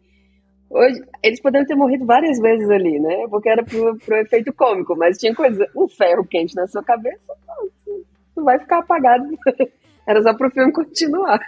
[0.69, 3.27] Hoje, eles poderiam ter morrido várias vezes ali, né?
[3.29, 7.21] Porque era pro, pro efeito cômico, mas tinha coisa, um ferro quente na sua cabeça,
[7.47, 8.01] não,
[8.35, 9.25] não vai ficar apagado.
[10.07, 11.41] Era só pro filme continuar.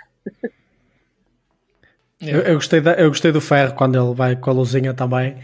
[2.21, 5.37] Eu, eu, gostei da, eu gostei do ferro quando ele vai com a luzinha também,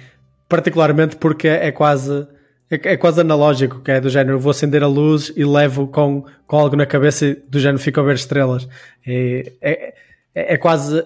[0.49, 2.27] particularmente porque é quase
[2.71, 6.25] é, é, quase analógico, que é do género, vou acender a luz e levo com,
[6.47, 8.69] com algo na cabeça e do género fico a ver estrelas.
[9.05, 9.95] É, é,
[10.35, 11.05] é, é quase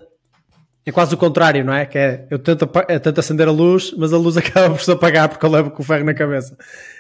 [0.87, 1.87] é quase o contrário, não é?
[1.87, 4.93] Que é, eu tento, eu tento acender a luz, mas a luz acaba por se
[4.93, 6.55] apagar porque eu levo com o ferro na cabeça.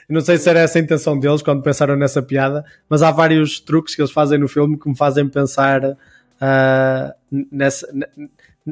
[0.08, 3.60] não sei se era essa a intenção deles quando pensaram nessa piada, mas há vários
[3.60, 5.94] truques que eles fazem no filme que me fazem pensar
[6.40, 7.14] uh,
[7.50, 7.88] nessa,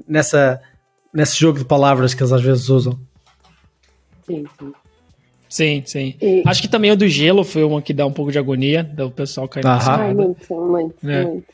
[0.07, 0.63] nessa,
[1.13, 2.99] nesse jogo de palavras que eles às vezes usam.
[4.27, 4.73] Sim, sim.
[5.49, 6.15] Sim, sim.
[6.21, 6.43] E...
[6.47, 9.11] Acho que também o do gelo foi uma que dá um pouco de agonia, do
[9.11, 9.67] pessoal caindo.
[9.69, 11.25] Ai, muito, muito, é.
[11.25, 11.45] muito.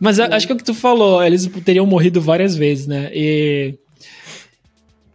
[0.00, 3.10] Mas acho que é o que tu falou, eles teriam morrido várias vezes, né?
[3.14, 3.78] E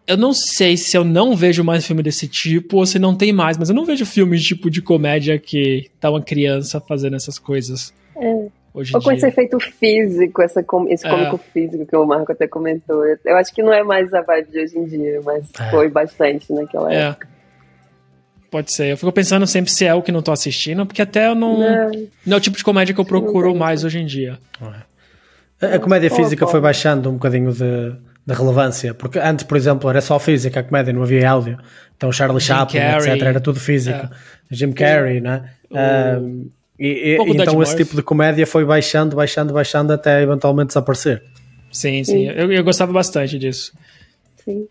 [0.08, 3.32] eu não sei se eu não vejo mais filme desse tipo ou se não tem
[3.32, 7.38] mais, mas eu não vejo filmes tipo de comédia que tá uma criança fazendo essas
[7.38, 7.94] coisas.
[8.16, 8.48] É.
[8.74, 9.18] Hoje ou com dia.
[9.18, 11.52] esse efeito físico, essa, esse cômico é.
[11.52, 13.04] físico que o Marco até comentou.
[13.26, 15.70] Eu acho que não é mais a vibe de hoje em dia, mas é.
[15.70, 17.10] foi bastante naquela é.
[17.10, 17.28] época.
[18.50, 18.88] Pode ser.
[18.88, 21.60] Eu fico pensando sempre se é o que não tô assistindo, porque até eu não.
[21.60, 21.92] Não,
[22.26, 24.38] não é o tipo de comédia que eu procuro mais hoje em dia.
[25.62, 27.92] A, a comédia física foi baixando um bocadinho de,
[28.26, 31.58] de, relevância, porque antes, por exemplo, era só física a comédia, não havia áudio.
[31.96, 34.00] Então Charlie Jim Chaplin, Carrey, etc., era tudo físico.
[34.00, 34.10] É.
[34.50, 35.50] Jim Carrey, né?
[35.72, 36.50] Um,
[36.88, 41.24] e, e então esse tipo de comédia foi baixando, baixando, baixando até eventualmente desaparecer.
[41.72, 42.04] Sim, sim.
[42.04, 42.26] sim.
[42.28, 43.74] Eu, eu gostava bastante disso.
[44.38, 44.68] Sim.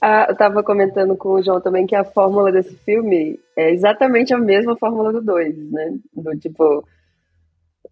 [0.00, 4.32] Ah, eu estava comentando com o João também que a fórmula desse filme é exatamente
[4.32, 5.94] a mesma fórmula do 2, né?
[6.14, 6.82] Do tipo,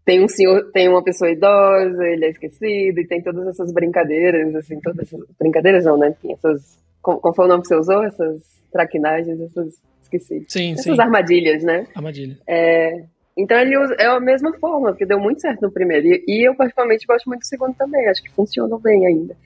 [0.06, 4.54] tem um senhor, tem uma pessoa idosa, ele é esquecido, e tem todas essas brincadeiras,
[4.54, 6.08] assim, todas essas brincadeiras não, né?
[6.08, 8.04] Enfim, essas Qual, qual foi o nome que você usou?
[8.04, 9.80] Essas traquinagens, essas.
[10.02, 10.44] Esqueci.
[10.48, 11.00] Sim, essas sim.
[11.00, 11.86] armadilhas, né?
[11.94, 12.38] Armadilha.
[12.46, 13.04] É,
[13.38, 16.08] então ele usa, é a mesma forma, porque deu muito certo no primeiro.
[16.08, 18.08] E, e, eu, particularmente, gosto muito do segundo também.
[18.08, 19.36] Acho que funcionou bem ainda.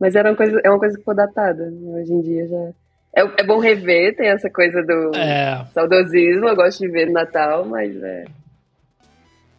[0.00, 1.72] Mas era uma coisa, é uma coisa que ficou datada.
[1.94, 2.70] Hoje em dia já.
[3.14, 5.64] É, é bom rever, tem essa coisa do é.
[5.72, 6.48] saudosismo.
[6.48, 8.24] Eu gosto de ver no Natal, mas é.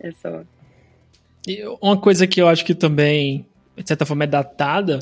[0.02, 0.42] É só.
[1.48, 3.46] E uma coisa que eu acho que também,
[3.78, 5.00] de certa forma, é datada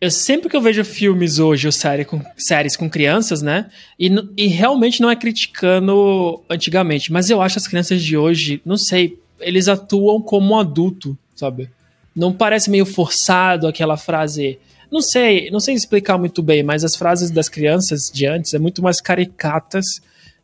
[0.00, 3.70] eu sempre que eu vejo filmes hoje ou série com, séries com crianças, né?
[3.98, 8.76] E, e realmente não é criticando antigamente, mas eu acho as crianças de hoje, não
[8.76, 11.70] sei, eles atuam como um adulto, sabe?
[12.14, 14.58] Não parece meio forçado aquela frase.
[14.90, 18.58] Não sei, não sei explicar muito bem, mas as frases das crianças de antes é
[18.58, 19.84] muito mais caricatas.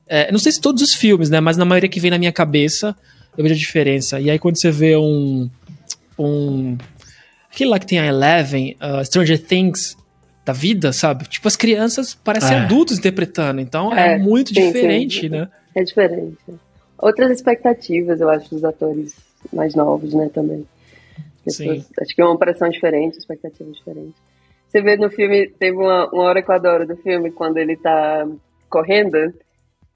[0.07, 1.39] É, não sei se todos os filmes, né?
[1.39, 2.97] Mas na maioria que vem na minha cabeça,
[3.37, 4.19] eu vejo a diferença.
[4.21, 5.49] E aí quando você vê um.
[6.19, 6.77] um
[7.53, 9.97] Aquele lá que tem a Eleven, uh, Stranger Things
[10.45, 11.29] da vida, sabe?
[11.29, 12.61] Tipo, as crianças parecem é.
[12.61, 15.29] adultos interpretando, então é, é muito sim, diferente, sim.
[15.29, 15.49] né?
[15.75, 16.39] É diferente.
[16.99, 19.15] Outras expectativas, eu acho, dos atores
[19.53, 20.67] mais novos, né, também.
[21.45, 24.15] Pessoas, acho que é uma pressão diferente, expectativa diferente.
[24.69, 27.77] Você vê no filme, teve uma, uma hora que eu adoro do filme, quando ele
[27.77, 28.29] tá
[28.69, 29.33] correndo,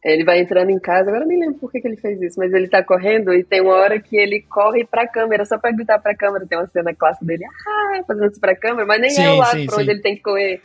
[0.05, 2.53] ele vai entrando em casa, agora nem lembro por que, que ele fez isso, mas
[2.53, 5.99] ele tá correndo e tem uma hora que ele corre pra câmera, só pra gritar
[5.99, 6.47] pra câmera.
[6.47, 9.37] Tem uma cena clássica dele, ah, fazendo isso pra câmera, mas nem sim, é o
[9.37, 10.61] lado sim, pra onde ele tem que correr.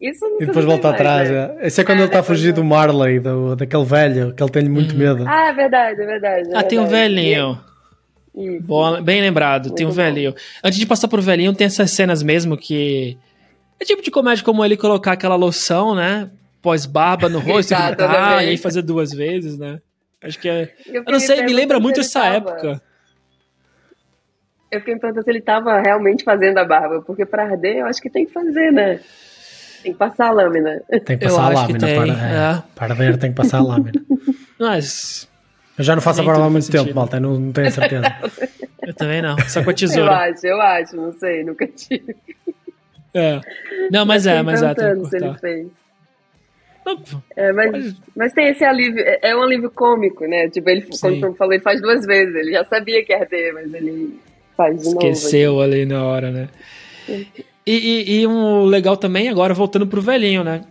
[0.00, 1.30] Isso não E depois volta mais, atrás.
[1.30, 1.56] Né?
[1.60, 1.66] É.
[1.68, 4.68] Esse é quando é, ele tá fugindo do Marley, do, daquele velho, que ele tem
[4.68, 4.98] muito hum.
[4.98, 5.24] medo.
[5.26, 6.48] Ah, é verdade, é verdade.
[6.52, 7.60] É ah, tem um velhinho.
[8.62, 9.94] Boa, bem lembrado, muito tem um bom.
[9.94, 10.34] velhinho.
[10.64, 13.16] Antes de passar pro velhinho, tem essas cenas mesmo que.
[13.78, 16.28] É tipo de comédia como ele colocar aquela loção, né?
[16.64, 19.82] Pós-barba no rosto, gritar, e aí fazer duas vezes, né?
[20.22, 20.72] Acho que é.
[20.86, 22.36] Eu, eu não sei, me lembra muito essa tava...
[22.36, 22.82] época.
[24.72, 27.86] Eu fiquei me perguntando se ele tava realmente fazendo a barba, porque para arder eu
[27.86, 28.98] acho que tem que fazer, né?
[29.82, 30.80] Tem que passar a lâmina.
[31.04, 32.62] Tem que passar eu a lâmina para, é.
[32.74, 34.02] para arder, tem que passar a lâmina.
[34.58, 35.28] Mas.
[35.76, 36.84] Eu já não faço a barba há muito sentido.
[36.84, 38.06] tempo, malta, não, não tenho certeza.
[38.82, 40.10] eu também não, só com a tesoura.
[40.10, 42.16] Eu acho, eu acho, não sei, nunca tive.
[43.12, 43.40] É.
[43.92, 44.74] Não, mas, é, mas é.
[44.74, 45.83] Tem que se ele fez.
[47.36, 50.48] É, mas, mas tem esse alívio, é, é um alívio cômico, né?
[50.48, 51.20] Tipo, ele, Sim.
[51.20, 52.34] como falou, ele faz duas vezes.
[52.34, 54.18] Ele já sabia que ia ter, mas ele
[54.56, 56.48] faz de Esqueceu novo, ali na hora, né?
[57.08, 57.32] E,
[57.66, 60.62] e, e, um legal também, agora voltando pro velhinho, né?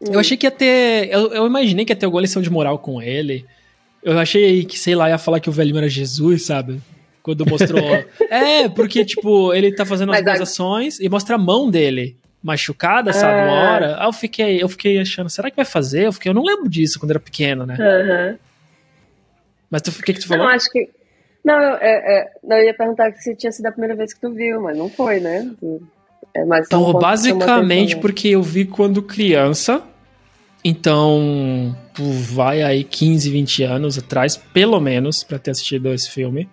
[0.00, 0.12] Hum.
[0.12, 1.08] Eu achei que ia ter.
[1.10, 3.44] Eu, eu, imaginei que ia ter alguma lição de moral com ele.
[4.02, 6.80] Eu achei que, sei lá, ia falar que o velhinho era Jesus, sabe?
[7.22, 7.82] Quando mostrou.
[8.30, 12.16] é, porque, tipo, ele tá fazendo as boas ações e mostra a mão dele
[12.46, 13.68] machucada, sabe, uma é.
[13.68, 13.96] hora.
[13.98, 16.06] Aí eu fiquei, eu fiquei achando, será que vai fazer?
[16.06, 17.76] Eu fiquei, eu não lembro disso quando era pequeno, né?
[17.76, 18.38] Uhum.
[19.68, 20.46] Mas tu, o que que tu falou?
[20.46, 20.88] Não, acho que...
[21.44, 24.32] Não, eu, é, é, eu ia perguntar se tinha sido a primeira vez que tu
[24.32, 25.50] viu, mas não foi, né?
[26.34, 28.00] É então, basicamente né?
[28.00, 29.82] porque eu vi quando criança,
[30.64, 36.48] então vai aí 15, 20 anos atrás, pelo menos, para ter assistido esse filme.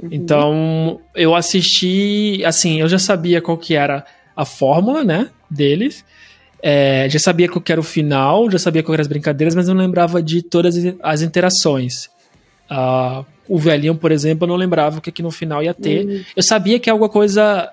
[0.00, 0.08] Uhum.
[0.12, 4.04] Então, eu assisti, assim, eu já sabia qual que era
[4.36, 6.04] a fórmula, né, deles.
[6.62, 9.74] É, já sabia qual era o final, já sabia qual eram as brincadeiras, mas não
[9.74, 12.10] lembrava de todas as interações.
[12.70, 16.06] Uh, o velhinho, por exemplo, eu não lembrava o que, que no final ia ter.
[16.06, 16.24] Uhum.
[16.36, 17.70] Eu sabia que é alguma coisa,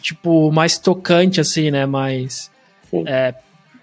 [0.00, 1.84] tipo, mais tocante, assim, né?
[1.86, 2.50] Mais.
[3.06, 3.34] É,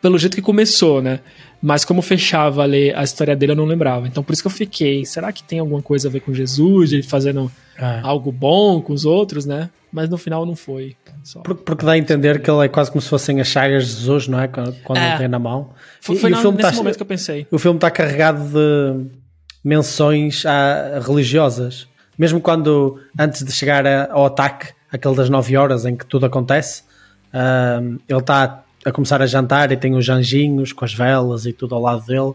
[0.01, 1.19] pelo jeito que começou, né?
[1.62, 4.08] Mas como fechava ali a história dele, eu não lembrava.
[4.08, 5.06] Então por isso que eu fiquei.
[5.06, 6.91] Será que tem alguma coisa a ver com Jesus?
[6.91, 7.99] Ele fazendo é.
[8.01, 9.69] algo bom com os outros, né?
[9.91, 10.95] Mas no final não foi.
[11.43, 13.91] Porque, porque, dá a entender que ele é quase como se fossem as chagas de
[13.91, 14.47] Jesus, não é?
[14.47, 15.10] Quando, é.
[15.10, 15.71] ele tem na mão.
[15.99, 17.47] Foi, foi e, o filme nesse tá, momento que eu pensei.
[17.51, 19.06] O filme está carregado de
[19.63, 21.88] menções a, religiosas.
[22.17, 26.25] Mesmo quando, antes de chegar a, ao ataque, aquele das 9 horas em que tudo
[26.25, 26.84] acontece,
[27.34, 31.54] uh, ele está a começar a jantar e tem os anjinhos com as velas e
[31.54, 32.32] tudo ao lado dele.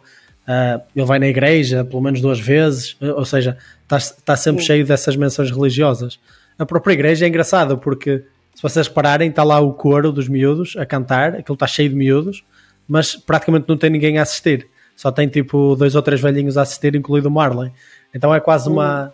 [0.47, 4.66] Uh, ele vai na igreja pelo menos duas vezes, ou seja, está, está sempre Sim.
[4.66, 6.19] cheio dessas menções religiosas.
[6.59, 10.75] A própria igreja é engraçada porque, se vocês repararem, está lá o coro dos miúdos
[10.77, 12.45] a cantar, aquilo está cheio de miúdos,
[12.88, 14.69] mas praticamente não tem ninguém a assistir.
[14.97, 17.71] Só tem tipo dois ou três velhinhos a assistir, incluído o Marley.
[18.14, 19.12] Então é quase uma.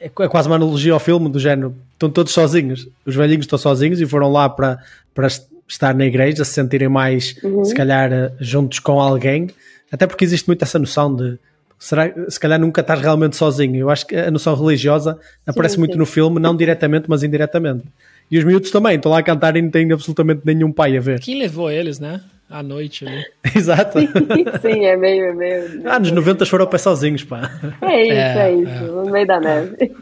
[0.00, 1.74] É, é quase uma analogia ao filme do género.
[1.92, 2.88] Estão todos sozinhos.
[3.06, 4.78] Os velhinhos estão sozinhos e foram lá para,
[5.14, 5.28] para
[5.68, 7.64] estar na igreja, se sentirem mais, uhum.
[7.64, 9.48] se calhar, juntos com alguém.
[9.90, 11.38] Até porque existe muito essa noção de
[11.78, 13.76] será, se calhar nunca estás realmente sozinho.
[13.76, 15.98] Eu acho que a noção religiosa aparece sim, muito sim.
[15.98, 17.84] no filme, não diretamente, mas indiretamente.
[18.30, 21.00] E os miúdos também estão lá a cantar e não têm absolutamente nenhum pai a
[21.00, 21.20] ver.
[21.20, 22.20] Quem levou eles, né?
[22.50, 23.24] À noite ali.
[23.56, 23.98] Exato.
[24.00, 25.82] Sim, é meio, é meio.
[25.84, 27.50] Ah, nos 90 foram para sozinhos, pá.
[27.82, 28.86] É isso, é, é isso, é.
[28.86, 29.92] no meio da neve.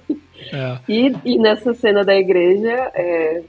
[0.52, 0.78] É.
[0.88, 3.42] E, e nessa cena da igreja, é,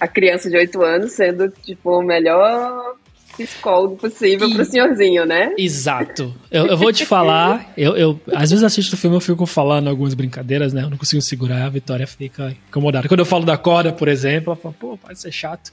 [0.00, 2.94] a criança de 8 anos sendo, tipo, o melhor
[3.36, 4.54] psicólogo possível e...
[4.54, 5.52] pro senhorzinho, né?
[5.58, 6.34] Exato.
[6.50, 9.88] Eu, eu vou te falar, eu, eu às vezes assisto o filme eu fico falando
[9.88, 10.82] algumas brincadeiras, né?
[10.82, 13.08] Eu não consigo segurar, a Vitória fica incomodada.
[13.08, 15.72] Quando eu falo da corda, por exemplo, ela fala, pô, pode ser chato.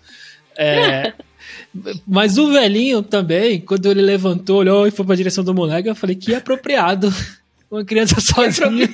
[0.57, 1.14] É,
[2.05, 5.95] mas o velhinho também, quando ele levantou, olhou e foi pra direção do moleque, eu
[5.95, 7.14] falei que apropriado.
[7.70, 8.89] Uma criança sozinha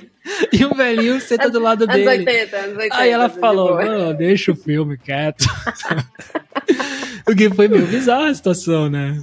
[0.52, 2.08] e o velhinho senta do lado dele.
[2.08, 5.46] 80, 80, Aí ela falou, não, deixa o filme quieto.
[7.28, 9.22] Porque foi meio bizarra a situação, né?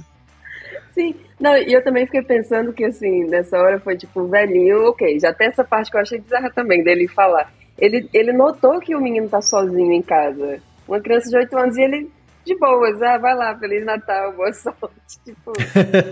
[0.93, 1.15] Sim.
[1.39, 5.19] Não, e eu também fiquei pensando que, assim, nessa hora foi tipo, o velhinho, ok,
[5.19, 7.51] já tem essa parte que eu achei bizarra também, dele falar.
[7.79, 10.59] Ele, ele notou que o menino tá sozinho em casa.
[10.87, 12.11] Uma criança de 8 anos e ele
[12.45, 15.19] de boas, ah, vai lá, Feliz Natal, boa sorte.
[15.25, 15.51] Tipo.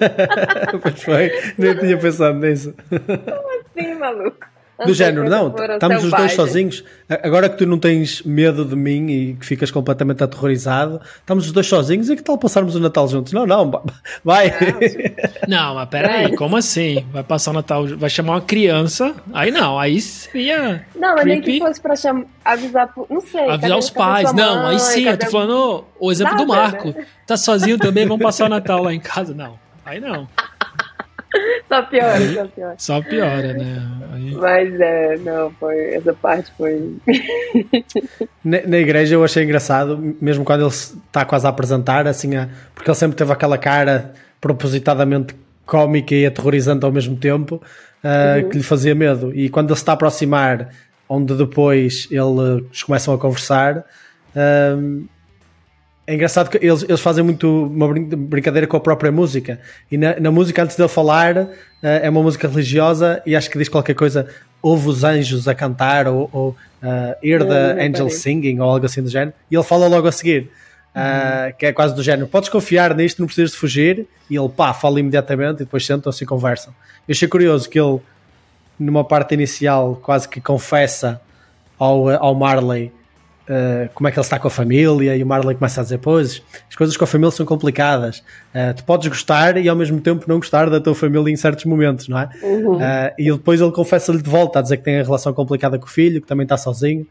[0.82, 2.74] pois foi, nem tinha pensado nisso.
[2.90, 4.53] Como assim, maluco?
[4.86, 6.84] Do género, não, estamos os dois sozinhos.
[7.08, 11.52] Agora que tu não tens medo de mim e que ficas completamente aterrorizado, estamos os
[11.52, 13.32] dois sozinhos e que tal passarmos o Natal juntos?
[13.34, 13.70] Não, não,
[14.26, 14.52] vai.
[15.48, 17.06] Não, mas peraí, como assim?
[17.12, 19.14] Vai passar o Natal, vai chamar uma criança?
[19.32, 20.86] Aí não, aí seria.
[20.96, 23.48] Não, mas nem que fosse pra chamar, avisar, não sei.
[23.50, 26.90] Avisar os pais, não, aí sim, eu tô falando o exemplo do Marco.
[26.90, 27.06] Né?
[27.28, 29.36] Tá sozinho também, vamos passar o Natal lá em casa?
[29.36, 30.28] Não, aí não.
[31.68, 32.76] Só piora, só piora.
[32.78, 33.82] Só piora, né?
[34.12, 34.32] Aí...
[34.36, 35.96] Mas é, não, foi.
[35.96, 36.96] Essa parte foi.
[38.44, 42.48] na, na, igreja eu achei engraçado, mesmo quando ele está quase a apresentar, assim, a,
[42.76, 48.50] porque ele sempre teve aquela cara propositadamente cómica e aterrorizante ao mesmo tempo, uh, uhum.
[48.50, 49.34] que lhe fazia medo.
[49.34, 50.70] E quando ele se está a aproximar,
[51.10, 53.84] onde depois eles começam a conversar.
[54.36, 55.08] Uh,
[56.06, 59.60] é engraçado que eles, eles fazem muito uma brincadeira com a própria música.
[59.90, 61.48] E na, na música, antes dele falar, uh,
[61.82, 64.28] é uma música religiosa e acho que diz qualquer coisa.
[64.62, 69.02] Ouve os anjos a cantar, ou, ou uh, Hear the Angels Singing, ou algo assim
[69.02, 69.34] do género.
[69.50, 70.50] E ele fala logo a seguir,
[70.94, 74.06] uh, que é quase do género: Podes confiar nisto, não precisas de fugir.
[74.30, 76.74] E ele, pá, fala imediatamente e depois sentam-se e conversam.
[77.08, 78.00] Eu achei curioso que ele,
[78.78, 81.22] numa parte inicial, quase que confessa
[81.78, 82.92] ao, ao Marley
[83.44, 85.98] Uh, como é que ele está com a família, e o Marley começa a dizer:
[85.98, 88.20] Pois, as coisas com a família são complicadas.
[88.56, 91.66] Uh, tu podes gostar e ao mesmo tempo não gostar da tua família em certos
[91.66, 92.30] momentos, não é?
[92.42, 92.78] Uhum.
[92.78, 95.86] Uh, e depois ele confessa-lhe de volta a dizer que tem a relação complicada com
[95.86, 97.06] o filho, que também está sozinho.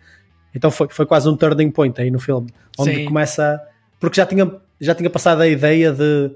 [0.55, 3.05] Então foi, foi quase um turning point aí no filme, onde Sim.
[3.05, 3.61] começa.
[4.01, 6.31] Porque já tinha, já tinha passado a ideia de: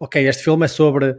[0.00, 1.14] Ok, este filme é sobre.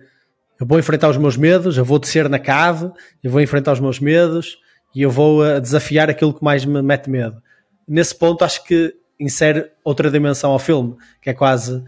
[0.60, 2.90] Eu vou enfrentar os meus medos, eu vou descer na cave,
[3.24, 4.58] eu vou enfrentar os meus medos
[4.96, 7.45] e eu vou desafiar aquilo que mais me mete medo
[7.88, 11.84] nesse ponto acho que insere outra dimensão ao filme, que é quase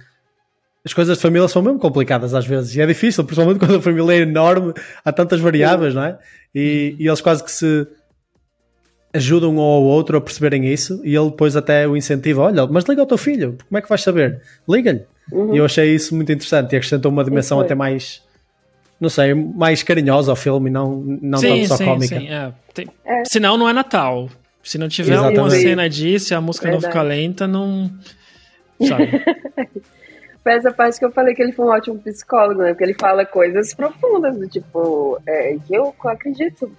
[0.85, 3.81] as coisas de família são mesmo complicadas às vezes e é difícil, principalmente quando a
[3.81, 4.73] família é enorme,
[5.03, 6.17] há tantas variáveis, não é?
[6.55, 7.85] E, e eles quase que se
[9.13, 12.85] ajudam um ao outro a perceberem isso e ele depois até o incentiva: olha, mas
[12.85, 14.41] liga ao teu filho, como é que vais saber?
[14.67, 15.03] Liga-lhe.
[15.31, 15.53] Uhum.
[15.53, 18.23] E eu achei isso muito interessante e acrescentou uma dimensão até mais,
[18.99, 22.19] não sei, mais carinhosa ao filme e não, não sim, tanto só sim, cómica.
[22.19, 22.53] Sim, é.
[22.73, 22.87] Tem...
[23.03, 23.23] É.
[23.25, 24.29] Senão não é Natal.
[24.67, 25.39] Se não tiver Exatamente.
[25.39, 26.83] uma cena disso, a música Verdade.
[26.83, 27.89] não fica lenta, não.
[28.85, 29.23] Sabe?
[30.43, 32.69] Foi essa parte que eu falei que ele foi um ótimo psicólogo, né?
[32.73, 36.69] Porque ele fala coisas profundas, do tipo, é, que eu acredito,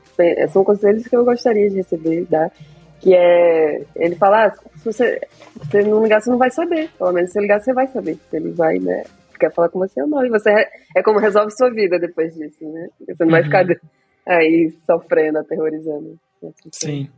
[0.51, 2.51] são conselhos que eu gostaria de receber, tá?
[3.01, 3.83] Que é.
[3.97, 5.21] Ele fala, ah, se você,
[5.55, 6.91] você não ligar, você não vai saber.
[6.99, 8.19] Pelo menos se ligar, você vai saber.
[8.29, 9.05] Se ele vai, né?
[9.41, 10.27] Quer falar com você ou não.
[10.27, 12.89] E você é, é como resolve sua vida depois disso, né?
[13.01, 13.33] Você não uhum.
[13.33, 13.65] vai ficar
[14.29, 16.19] aí sofrendo, aterrorizando.
[16.71, 17.09] Sim.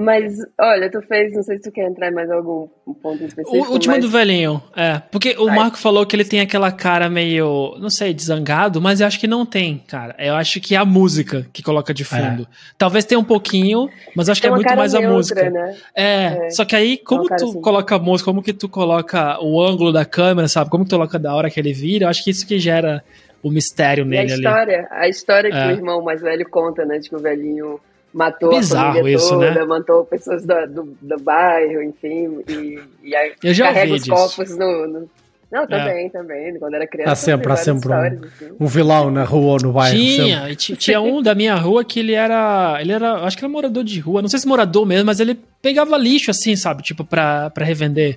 [0.00, 2.66] Mas, olha, tu fez, não sei se tu quer entrar em mais algum
[3.02, 3.54] ponto específico.
[3.54, 4.02] O último mas...
[4.02, 4.98] do velhinho, é.
[5.10, 5.54] Porque o Ai.
[5.54, 9.26] Marco falou que ele tem aquela cara meio, não sei, desangado, mas eu acho que
[9.26, 10.16] não tem, cara.
[10.18, 12.44] Eu acho que é a música que coloca de fundo.
[12.44, 12.46] É.
[12.78, 15.50] Talvez tenha um pouquinho, mas acho tem que é muito mais neutra, a música.
[15.50, 15.76] Né?
[15.94, 17.60] É, é, só que aí, como tu assim.
[17.60, 20.70] coloca a música, como que tu coloca o ângulo da câmera, sabe?
[20.70, 23.04] Como que tu coloca da hora que ele vira, eu acho que isso que gera
[23.42, 25.04] o mistério nele e a história, ali.
[25.04, 25.66] A história que é.
[25.66, 26.98] o irmão mais velho conta, né?
[26.98, 27.78] De que o velhinho
[28.12, 29.64] matou Bizarro a família isso, toda, né?
[29.64, 34.14] matou pessoas do, do, do, bairro, enfim, e, e aí Eu já carrega os disso.
[34.14, 35.10] corpos no, no...
[35.50, 36.08] Não, também, é.
[36.08, 36.58] também.
[36.58, 37.10] Quando era criança.
[37.10, 38.56] Há sempre, há sempre um, assim.
[38.60, 39.96] um, vilão na rua ou no bairro.
[39.96, 42.78] Tinha, tinha um da minha rua que ele era.
[42.80, 43.24] Ele era.
[43.24, 44.22] Acho que era morador de rua.
[44.22, 46.84] Não sei se morador mesmo, mas ele pegava lixo assim, sabe?
[46.84, 48.16] Tipo, pra, pra revender.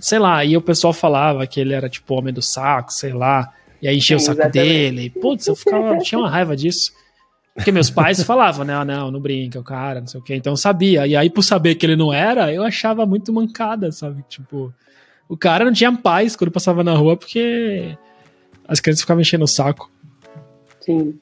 [0.00, 0.44] Sei lá.
[0.44, 3.52] E o pessoal falava que ele era tipo homem do saco, sei lá.
[3.80, 4.68] E aí enchia Sim, o saco exatamente.
[4.68, 5.10] dele.
[5.10, 5.96] Putz, eu ficava.
[5.98, 6.92] tinha uma raiva disso.
[7.54, 8.74] Porque meus pais falavam, né?
[8.74, 10.34] Ah, não, não brinca, o cara, não sei o quê.
[10.34, 11.06] Então eu sabia.
[11.06, 14.24] E aí, por saber que ele não era, eu achava muito mancada, sabe?
[14.28, 14.74] Tipo,
[15.28, 17.96] o cara não tinha paz quando passava na rua porque
[18.66, 19.88] as crianças ficavam enchendo o saco.
[20.80, 21.18] Sim.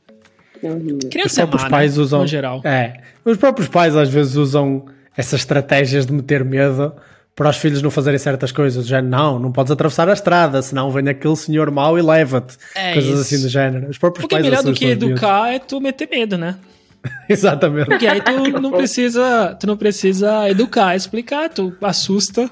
[1.11, 2.03] Criança os próprios é má, pais né?
[2.03, 2.21] usam.
[2.21, 2.61] No geral.
[2.65, 3.01] É.
[3.25, 6.95] Os próprios pais às vezes usam essas estratégias de meter medo
[7.35, 8.87] para os filhos não fazerem certas coisas.
[8.87, 12.57] Já não, não podes atravessar a estrada, senão vem aquele senhor mau e leva-te.
[12.75, 13.21] É coisas isso.
[13.21, 13.89] assim do género.
[13.89, 16.57] Os próprios Porque pais melhor do que educar é tu meter medo, né?
[17.29, 17.87] Exatamente.
[17.87, 22.51] Porque aí tu não precisa, tu não precisa educar, explicar, tu assusta,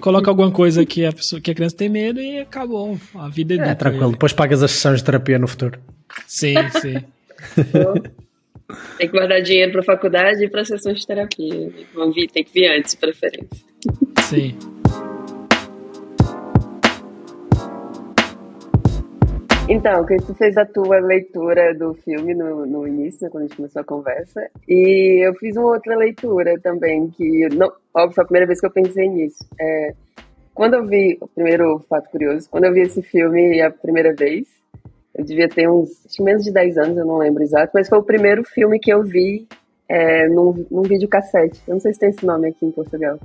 [0.00, 2.98] coloca alguma coisa que a, pessoa, que a criança tem medo e acabou.
[3.14, 4.06] A vida é, é tranquilo.
[4.06, 4.12] Ele.
[4.12, 5.78] Depois pagas as sessões de terapia no futuro.
[6.26, 7.04] Sim, sim.
[8.98, 11.72] tem que guardar dinheiro para faculdade e para sessões de terapia.
[11.94, 13.71] Vão vir, tem que vir antes, de preferência.
[14.22, 14.56] Sim.
[19.68, 23.56] Então, que tu fez a tua leitura do filme no, no início, quando a gente
[23.56, 28.26] começou a conversa, e eu fiz uma outra leitura também, que, não, óbvio, foi a
[28.26, 29.44] primeira vez que eu pensei nisso.
[29.58, 29.94] É,
[30.54, 34.46] quando eu vi, o primeiro fato curioso, quando eu vi esse filme a primeira vez,
[35.14, 38.02] eu devia ter uns, menos de 10 anos, eu não lembro exato, mas foi o
[38.02, 39.46] primeiro filme que eu vi
[39.88, 41.60] é, num, num videocassete.
[41.66, 43.18] Eu não sei se tem esse nome aqui em Portugal.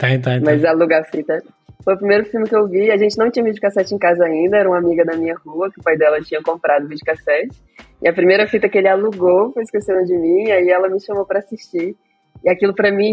[0.00, 0.40] Tem, tem, tem.
[0.40, 1.42] Mas alugar fita.
[1.84, 2.90] Foi o primeiro filme que eu vi.
[2.90, 5.78] A gente não tinha videocassete em casa ainda, era uma amiga da minha rua, que
[5.78, 7.54] o pai dela tinha comprado videocassete.
[8.02, 11.26] E a primeira fita que ele alugou foi Esqueceram de Mim, aí ela me chamou
[11.26, 11.94] para assistir.
[12.42, 13.12] E aquilo para mim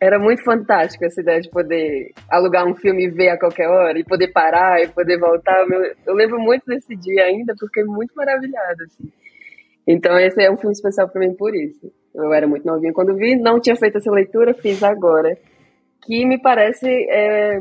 [0.00, 3.98] era muito fantástico, essa ideia de poder alugar um filme e ver a qualquer hora,
[3.98, 5.66] e poder parar, e poder voltar.
[6.06, 9.10] Eu lembro muito desse dia ainda, porque fiquei muito maravilhada, assim.
[9.84, 11.90] Então esse é um filme especial para mim por isso.
[12.14, 15.36] Eu era muito novinha quando vi, não tinha feito essa leitura, fiz agora.
[16.08, 17.60] Que me parece é,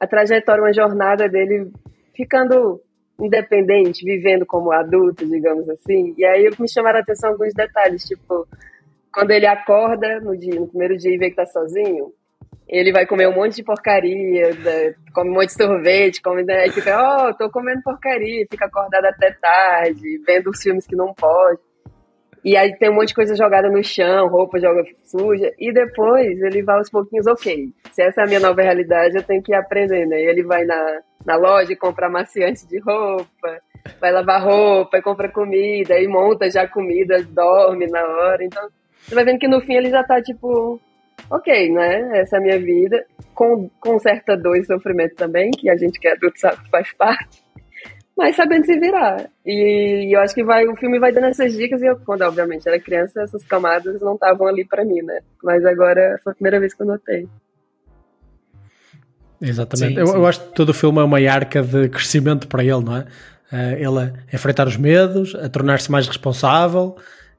[0.00, 1.70] a trajetória, uma jornada dele
[2.14, 2.80] ficando
[3.20, 6.14] independente, vivendo como adulto, digamos assim.
[6.16, 8.48] E aí me chamaram a atenção alguns detalhes, tipo,
[9.12, 12.14] quando ele acorda no, dia, no primeiro dia e vê que tá sozinho,
[12.66, 14.52] ele vai comer um monte de porcaria,
[15.14, 18.64] come um monte de sorvete, come, né, e fica, ó, oh, tô comendo porcaria, fica
[18.64, 21.60] acordado até tarde, vendo os filmes que não pode.
[22.44, 25.52] E aí tem um monte de coisa jogada no chão, roupa joga suja.
[25.58, 27.72] E depois ele vai aos pouquinhos, ok.
[27.92, 30.12] Se essa é a minha nova realidade, eu tenho que ir aprendendo.
[30.12, 33.60] Aí ele vai na, na loja e compra amaciante de roupa,
[34.00, 38.44] vai lavar roupa, compra comida, aí monta já comida, dorme na hora.
[38.44, 38.68] Então,
[39.02, 40.80] você vai vendo que no fim ele já tá tipo,
[41.30, 42.20] ok, né?
[42.20, 43.04] Essa é a minha vida.
[43.34, 46.70] Com, com certa dor e sofrimento também, que a gente que é adulto sabe que
[46.70, 47.45] faz parte
[48.16, 49.28] mas sabendo se virar.
[49.44, 52.66] E, eu acho que vai, o filme vai dando essas dicas, e eu, quando obviamente
[52.66, 55.20] era criança, essas camadas não estavam ali para mim, né?
[55.42, 57.28] Mas agora foi a primeira vez que eu notei.
[59.40, 59.94] Exatamente.
[59.94, 60.14] Sim, eu, sim.
[60.14, 63.00] eu, acho que todo o filme é uma arca de crescimento para ele, não é?
[63.52, 66.96] Uh, ele a enfrentar os medos, a tornar-se mais responsável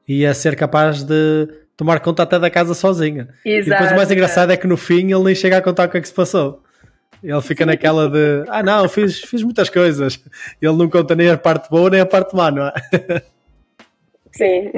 [0.07, 3.27] e a ser capaz de tomar conta até da casa sozinha.
[3.43, 5.87] Exato, e depois o mais engraçado é que no fim ele nem chega a contar
[5.87, 6.63] o que é que se passou.
[7.23, 10.23] Ele fica naquela de ah não, fiz, fiz muitas coisas.
[10.61, 12.73] Ele não conta nem a parte boa nem a parte má, não é?
[14.31, 14.71] Sim.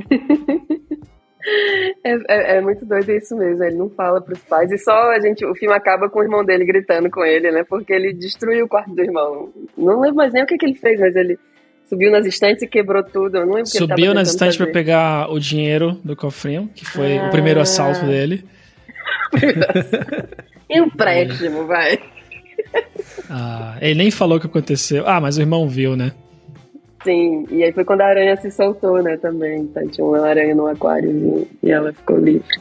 [2.04, 5.20] É, é, é, muito doido isso mesmo, ele não fala pros pais e só a
[5.20, 7.64] gente, o filme acaba com o irmão dele gritando com ele, né?
[7.68, 9.50] Porque ele destruiu o quarto do irmão.
[9.78, 11.40] Não lembro mais nem o que, que ele fez, mas ele
[11.88, 13.38] subiu nas estantes e quebrou tudo.
[13.38, 17.28] Eu não lembro Subiu nas estantes para pegar o dinheiro do cofrinho, que foi ah.
[17.28, 18.44] o primeiro assalto dele.
[20.70, 22.00] Empréstimo, vai.
[23.32, 25.08] Ah, ele nem falou o que aconteceu.
[25.08, 26.14] Ah, mas o irmão viu, né?
[27.04, 29.62] Sim, e aí foi quando a aranha se soltou, né, também.
[29.62, 32.60] Então, tinha uma aranha no aquário e ela ficou livre.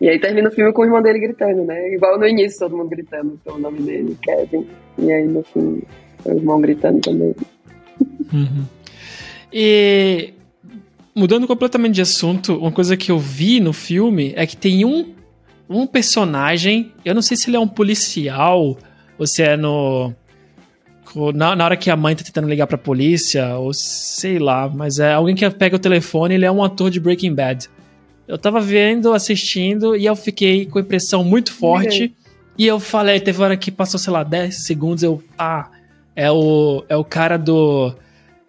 [0.00, 1.94] E aí termina o filme com o irmão dele gritando, né?
[1.94, 4.66] Igual no início, todo mundo gritando pelo nome dele, Kevin.
[4.98, 5.82] E aí no fim,
[6.24, 7.34] o irmão gritando também.
[8.32, 8.64] Uhum.
[9.52, 10.34] E
[11.14, 15.14] mudando completamente de assunto, uma coisa que eu vi no filme é que tem um,
[15.68, 18.76] um personagem, eu não sei se ele é um policial
[19.22, 20.12] ou se é no.
[21.34, 24.98] Na, na hora que a mãe tá tentando ligar pra polícia, ou sei lá, mas
[24.98, 27.68] é alguém que pega o telefone, ele é um ator de Breaking Bad.
[28.26, 32.04] Eu tava vendo, assistindo, e eu fiquei com impressão muito forte.
[32.04, 32.32] Uhum.
[32.58, 35.22] E eu falei, teve hora que passou, sei lá, 10 segundos, eu.
[35.38, 35.70] Ah,
[36.16, 37.94] é o, é o cara do.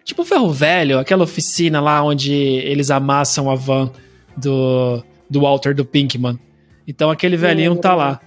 [0.02, 3.90] Tipo o Ferro Velho, aquela oficina lá onde eles amassam a van
[4.36, 6.38] do, do Walter do Pinkman.
[6.86, 8.20] Então aquele velhinho tá lá.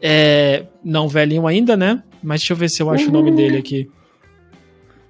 [0.00, 2.02] É, não velhinho ainda, né?
[2.22, 3.10] Mas deixa eu ver se eu acho uhum.
[3.10, 3.90] o nome dele aqui.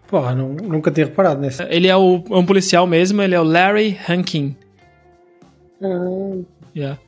[0.09, 1.63] Porra, não, nunca tinha reparado nesse.
[1.65, 4.57] Ele é, o, é um policial mesmo, ele é o Larry Hankin.
[5.83, 6.37] Ah.
[6.75, 6.99] Yeah.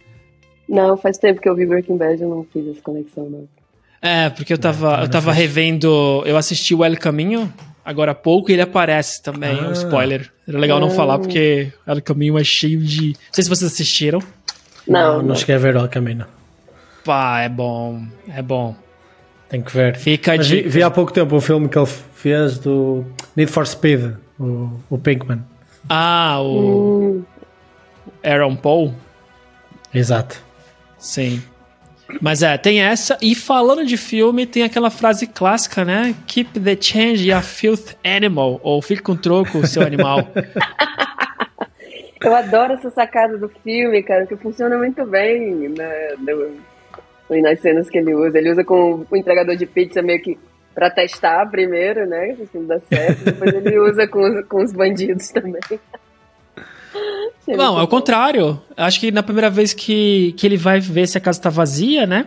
[0.69, 3.49] Não, faz tempo que eu vi Breaking Bad, eu não fiz essa conexão, não.
[4.03, 6.23] É, porque eu tava, eu tava revendo.
[6.25, 7.53] Eu assisti o El Caminho
[7.85, 9.69] agora há pouco e ele aparece também, ah.
[9.69, 10.31] um spoiler.
[10.47, 10.81] Era legal ah.
[10.81, 13.09] não falar porque El Caminho é cheio de.
[13.13, 14.21] Não sei se vocês assistiram.
[14.87, 16.27] Não, não, não cheguei a ver El Caminho.
[17.05, 18.77] Pá, é bom, é bom.
[19.49, 19.97] Tem que ver.
[19.97, 23.67] Fica Mas vi, vi, há pouco tempo o filme que ele fez do Need for
[23.67, 25.43] Speed, o, o Pinkman.
[25.89, 27.23] Ah, o.
[28.23, 28.95] Aaron Paul?
[29.95, 30.43] Exato.
[30.99, 31.43] Sim.
[32.21, 33.17] Mas é, tem essa.
[33.23, 36.15] E falando de filme, tem aquela frase clássica, né?
[36.27, 38.61] Keep the change, a filth animal.
[38.63, 40.29] Ou fique com troco, seu animal.
[42.21, 46.17] Eu adoro essa sacada do filme, cara, que funciona muito bem né,
[47.29, 48.39] no, nas cenas que ele usa.
[48.39, 50.39] Ele usa com o entregador de pizza meio que
[50.75, 52.37] pra testar primeiro, né?
[52.37, 53.25] Se filme dá certo.
[53.25, 55.61] Depois ele usa com, com os bandidos também.
[57.47, 58.61] Não, é o contrário.
[58.77, 62.07] Acho que na primeira vez que, que ele vai ver se a casa tá vazia,
[62.07, 62.27] né?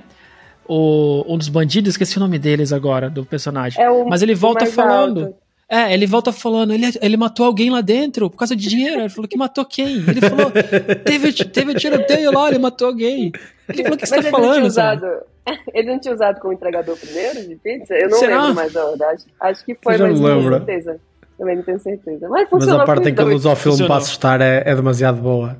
[0.67, 3.81] O, um dos bandidos, esqueci o nome deles agora, do personagem.
[3.81, 5.25] É Mas ele volta falando.
[5.25, 5.35] Alto.
[5.69, 8.99] É, ele volta falando, ele, ele matou alguém lá dentro por causa de dinheiro.
[8.99, 10.03] Ele falou que matou quem?
[10.05, 10.51] Ele falou,
[11.05, 13.31] teve, teve tiroteio lá, ele matou alguém.
[13.73, 14.65] Ele falou, o que você tá falando?
[14.65, 15.07] Usado,
[15.73, 17.93] ele não tinha usado como entregador primeiro de pizza?
[17.93, 18.41] Eu não Será?
[18.41, 19.25] lembro mais da verdade.
[19.39, 20.99] Acho que foi, mas não tenho certeza.
[21.37, 22.29] Também não tenho certeza.
[22.29, 25.21] Mas, mas a parte em que ele usa o filme para assustar é, é demasiado
[25.21, 25.57] boa.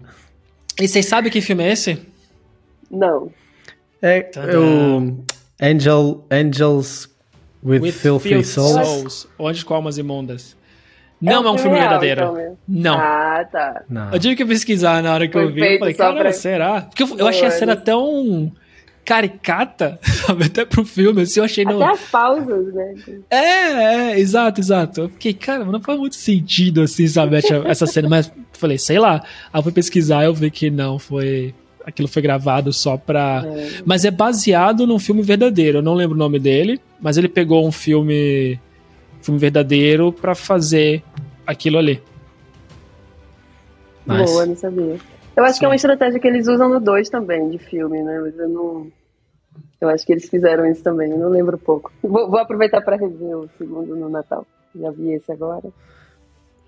[0.79, 1.99] E vocês sabem que filme é esse?
[2.89, 3.31] Não.
[4.01, 5.23] É o
[5.61, 7.09] Angel, Angels
[7.63, 8.87] with, with Filthy souls.
[8.87, 9.27] souls.
[9.37, 10.55] Onde com almas imundas.
[11.21, 12.21] Não é, um filme real, verdadeiro.
[12.21, 12.97] Então, não.
[12.97, 13.83] Ah, tá.
[13.87, 14.11] Não.
[14.11, 15.61] Eu tive que pesquisar na hora que Foi eu vi.
[15.61, 16.33] Eu falei, cara, pra...
[16.33, 16.81] será?
[16.81, 18.51] Porque eu, eu achei a cena tão
[19.05, 20.45] caricata, sabe?
[20.45, 21.65] Até pro filme, assim, eu achei...
[21.65, 22.95] Até as pausas, né?
[23.29, 25.01] É, é, exato, exato.
[25.01, 29.23] Eu fiquei, cara, não faz muito sentido, assim, sabe, essa cena, mas falei, sei lá.
[29.51, 31.53] Aí eu fui pesquisar e eu vi que não, foi...
[31.83, 33.43] Aquilo foi gravado só pra...
[33.43, 33.69] É.
[33.83, 37.67] Mas é baseado num filme verdadeiro, eu não lembro o nome dele, mas ele pegou
[37.67, 38.59] um filme...
[39.21, 41.03] Filme verdadeiro para fazer
[41.45, 42.01] aquilo ali.
[44.05, 44.31] Nice.
[44.31, 44.97] Boa, não sabia.
[45.35, 45.59] Eu acho Sim.
[45.59, 48.19] que é uma estratégia que eles usam no 2 também, de filme, né?
[48.19, 48.87] Mas eu não.
[49.79, 51.91] Eu acho que eles fizeram isso também, eu não lembro pouco.
[52.03, 54.45] Vou, vou aproveitar para rever o segundo no Natal.
[54.75, 55.69] Já vi esse agora.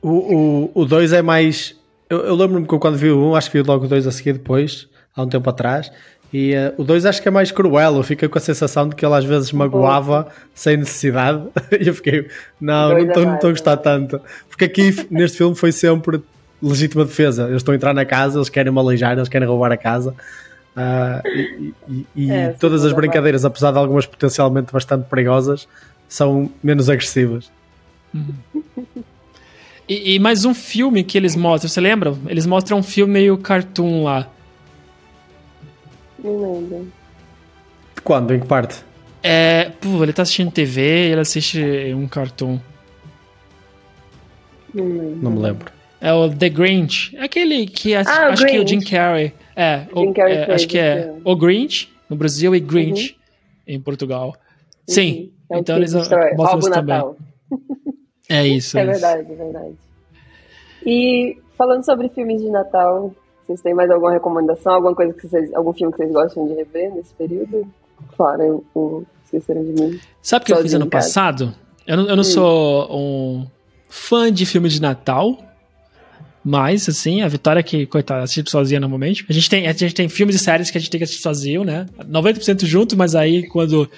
[0.01, 1.79] O 2 é mais.
[2.09, 4.05] Eu, eu lembro-me que quando vi o 1, um, acho que vi logo o 2
[4.05, 5.91] a seguir depois, há um tempo atrás.
[6.33, 7.97] E uh, o 2 acho que é mais cruel.
[7.97, 11.43] Eu fiquei com a sensação de que ele às vezes magoava sem necessidade.
[11.79, 12.27] e eu fiquei,
[12.59, 14.19] não, não estou é a gostar tanto.
[14.49, 16.19] Porque aqui neste filme foi sempre
[16.59, 17.43] legítima defesa.
[17.43, 20.15] Eles estão a entrar na casa, eles querem me aleijar, eles querem roubar a casa.
[20.75, 25.67] Uh, e, e, e é, todas as brincadeiras, apesar de algumas potencialmente bastante perigosas,
[26.09, 27.51] são menos agressivas.
[28.11, 28.33] Uhum.
[29.87, 32.15] E, e, mais um filme que eles mostram, você lembra?
[32.27, 34.27] Eles mostram um filme meio cartoon lá.
[36.23, 36.87] Não lembro.
[38.03, 38.33] Quando?
[38.33, 38.83] Em que parte?
[39.21, 41.61] É, pô, ele tá assistindo TV e ele assiste
[41.93, 42.59] um cartoon.
[44.73, 45.17] Não, lembro.
[45.21, 45.71] Não me lembro.
[46.01, 47.15] É o The Grinch.
[47.15, 49.33] É aquele que ah, acho que é o Jim Carrey.
[49.55, 53.75] É, Jim o, Carrey é acho que é o Grinch no Brasil e Grinch uhum.
[53.75, 54.27] em Portugal.
[54.27, 54.33] Uhum.
[54.85, 57.01] Sim, é então eles mostram isso também.
[58.29, 58.77] É isso.
[58.77, 59.75] É, é verdade, é verdade.
[60.85, 63.13] E falando sobre filmes de Natal,
[63.53, 64.73] vocês têm mais alguma recomendação?
[64.73, 67.67] Alguma coisa que vocês, algum filme que vocês gostam de rever nesse período?
[68.17, 68.43] Fora
[68.73, 69.99] o Esqueceram de Mim.
[70.21, 71.53] Sabe o que eu fiz ano passado?
[71.85, 72.23] Eu não, eu não hum.
[72.23, 73.47] sou um
[73.87, 75.37] fã de filme de Natal,
[76.43, 79.25] mas, assim, a Vitória que, coitada, assiste sozinha normalmente.
[79.29, 81.21] A gente, tem, a gente tem filmes e séries que a gente tem que assistir
[81.21, 81.85] sozinho, né?
[81.99, 83.89] 90% junto, mas aí quando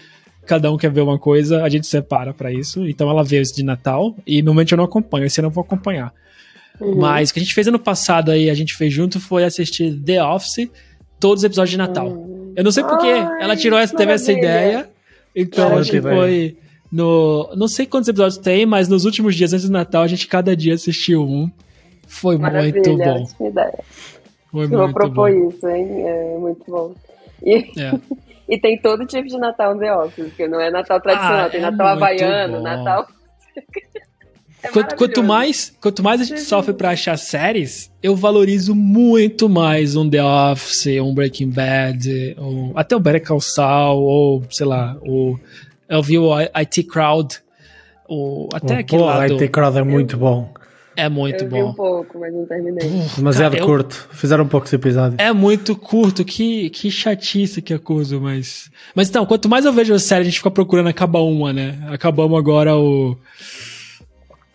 [0.45, 2.86] cada um quer ver uma coisa, a gente separa para isso.
[2.88, 5.64] Então ela vê esse de Natal e normalmente eu não acompanho, esse eu não vou
[5.64, 6.14] acompanhar.
[6.80, 6.96] Uhum.
[6.98, 9.96] Mas o que a gente fez ano passado aí, a gente fez junto foi assistir
[10.00, 10.70] The Office,
[11.20, 12.08] todos os episódios de Natal.
[12.08, 12.54] Uhum.
[12.56, 14.90] Eu não sei porquê, ela tirou essa, teve essa ideia.
[15.36, 16.58] Então acho que foi
[16.92, 17.54] no.
[17.56, 20.56] Não sei quantos episódios tem, mas nos últimos dias antes do Natal, a gente cada
[20.56, 21.52] dia assistiu um.
[22.08, 23.48] Foi Maravilha, muito bom.
[23.48, 23.80] Ideia.
[24.52, 25.50] Foi Eu vou propor bom.
[25.50, 26.08] isso, hein?
[26.08, 26.96] É muito bom.
[27.44, 28.00] E, é.
[28.48, 31.50] e tem todo tipo de Natal no The Office, porque não é Natal tradicional, ah,
[31.50, 32.64] tem é Natal havaiano, bom.
[32.64, 33.08] Natal.
[34.66, 39.47] É quanto, quanto, mais, quanto mais a gente sofre para achar séries, eu valorizo muito
[39.47, 44.66] mais um The Office, um Breaking Bad, um, até o Better Call Saul, ou sei
[44.66, 45.38] lá, o,
[45.88, 47.38] eu vi o IT Crowd,
[48.09, 50.51] o, até aquele pô, O IT Crowd é muito bom.
[50.97, 51.57] É muito eu bom.
[51.57, 52.89] Vi um pouco, mas não terminei.
[53.16, 54.07] Demasiado cara, curto.
[54.09, 54.16] Eu...
[54.18, 55.18] Fizeram um pouco esse episódio.
[55.20, 56.24] É muito curto.
[56.24, 58.72] Que, que chatice que acuso, mas.
[58.95, 61.78] Mas então, quanto mais eu vejo a série, a gente fica procurando acabar uma, né?
[61.89, 63.18] Acabamos agora o.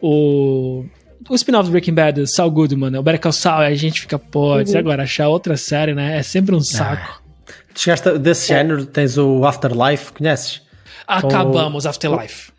[0.01, 0.84] O.
[1.28, 2.98] O spin-off do Breaking Bad, Saul Goodman, né?
[2.98, 4.78] o Better Call Saul, a gente fica, pô, uhum.
[4.78, 6.18] agora achar outra série, né?
[6.18, 7.20] É sempre um saco.
[7.22, 7.55] Ah.
[7.74, 8.57] Chegaste desse é.
[8.57, 10.62] género, tens o Afterlife, conheces?
[11.07, 11.88] Acabamos o...
[11.88, 12.51] Afterlife.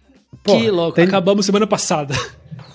[0.43, 1.05] Pô, que louco, tem...
[1.05, 2.15] acabamos semana passada.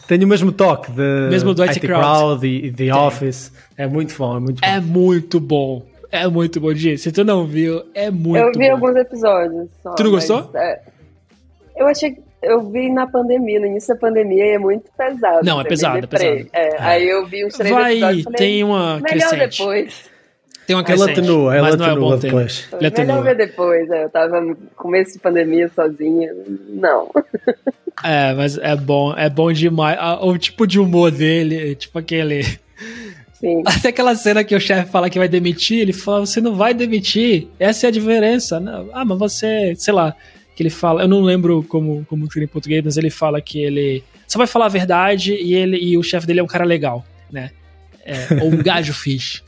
[0.07, 2.01] Tem o mesmo toque de mesmo do IT, Crowd.
[2.01, 3.53] Crowd e The Office.
[3.77, 4.67] É muito bom, é muito bom.
[4.67, 5.87] É muito bom.
[6.13, 6.97] É muito bom, Gi.
[6.97, 8.37] Se tu não viu, é muito bom.
[8.37, 8.73] Eu vi bom.
[8.73, 9.69] alguns episódios.
[9.83, 10.51] Só, tu não gostou?
[10.55, 10.81] É,
[11.77, 15.45] eu achei eu vi na pandemia, no início da pandemia, e é muito pesado.
[15.45, 16.49] Não, é pesado, é pesado.
[16.53, 19.59] É, aí eu vi uns três Vai, episódios e falei, tem uma melhor crescente.
[19.59, 20.17] depois.
[20.67, 22.69] Tem uma crescente, ela atenua, ela não atenua é depois.
[22.73, 24.05] Ele Melhor ver depois, né?
[24.05, 26.35] eu tava no começo de pandemia sozinha,
[26.69, 27.11] não.
[28.03, 29.97] É, mas é bom, é bom demais.
[30.23, 32.43] O tipo de humor dele, tipo aquele...
[33.35, 33.63] Sim.
[33.67, 36.75] Até aquela cena que o chefe fala que vai demitir, ele fala, você não vai
[36.75, 38.61] demitir, essa é a diferença.
[38.93, 40.17] Ah, mas você, sei lá,
[40.57, 43.59] que ele fala, eu não lembro como, como seria em português, mas ele fala que
[43.59, 46.65] ele só vai falar a verdade e ele e o chefe dele é um cara
[46.65, 47.51] legal, né?
[48.03, 49.43] É, ou um gajo fixe.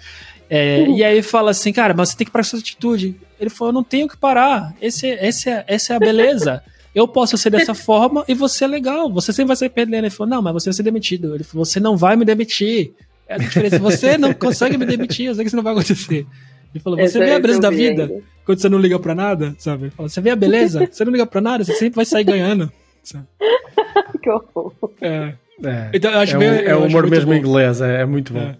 [0.50, 3.16] É, e aí ele fala assim, cara, mas você tem que parar essa atitude.
[3.40, 4.74] Ele falou, eu não tenho que parar.
[4.82, 6.62] Esse, esse é, essa é a beleza.
[6.94, 9.10] Eu posso ser dessa forma e você é legal.
[9.12, 10.04] Você sempre vai ser perdendo.
[10.04, 11.34] Ele falou, não, mas você vai ser demitido.
[11.34, 12.92] Ele falou, você não vai me demitir.
[13.26, 13.78] É a diferença.
[13.78, 16.26] Você não consegue me demitir, eu sei que isso não vai acontecer.
[16.74, 18.22] Ele falou, você vê a beleza da vida ainda.
[18.44, 19.84] quando você não liga pra nada, sabe?
[19.84, 22.24] Ele falou, você vê a beleza, você não liga pra nada, você sempre vai sair
[22.24, 22.70] ganhando.
[23.02, 23.24] Sabe?
[24.22, 24.72] que horror.
[25.00, 25.34] É.
[25.64, 27.36] É, então, eu acho é, bem, é o humor mesmo bom.
[27.36, 28.40] inglês, é, é muito bom.
[28.40, 28.56] É.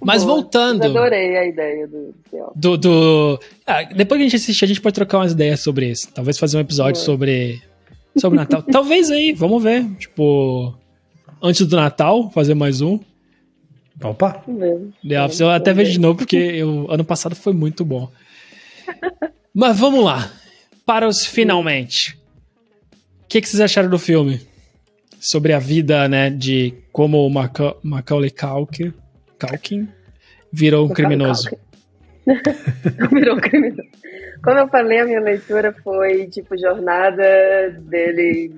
[0.00, 0.84] Mas Boa, voltando.
[0.84, 2.14] Adorei a ideia do.
[2.54, 2.76] Do.
[2.76, 6.12] do ah, depois que a gente assistir, a gente pode trocar umas ideias sobre isso.
[6.14, 7.04] Talvez fazer um episódio Boa.
[7.04, 7.60] sobre.
[8.16, 8.62] Sobre Natal.
[8.70, 9.84] Talvez aí, vamos ver.
[9.98, 10.74] Tipo.
[11.42, 13.00] Antes do Natal, fazer mais um.
[14.02, 14.44] Opa!
[15.06, 18.10] The Office eu até vejo de novo, porque eu, ano passado foi muito bom.
[19.54, 20.30] Mas vamos lá.
[20.84, 22.18] Para os finalmente.
[23.22, 24.40] O que, que vocês acharam do filme?
[25.18, 28.92] Sobre a vida, né, de como o Macaulay Culkin
[29.38, 29.88] Calkin
[30.52, 31.50] virou um criminoso.
[33.10, 33.88] virou um criminoso.
[34.42, 37.24] Como eu falei, a minha leitura foi tipo jornada
[37.80, 38.54] dele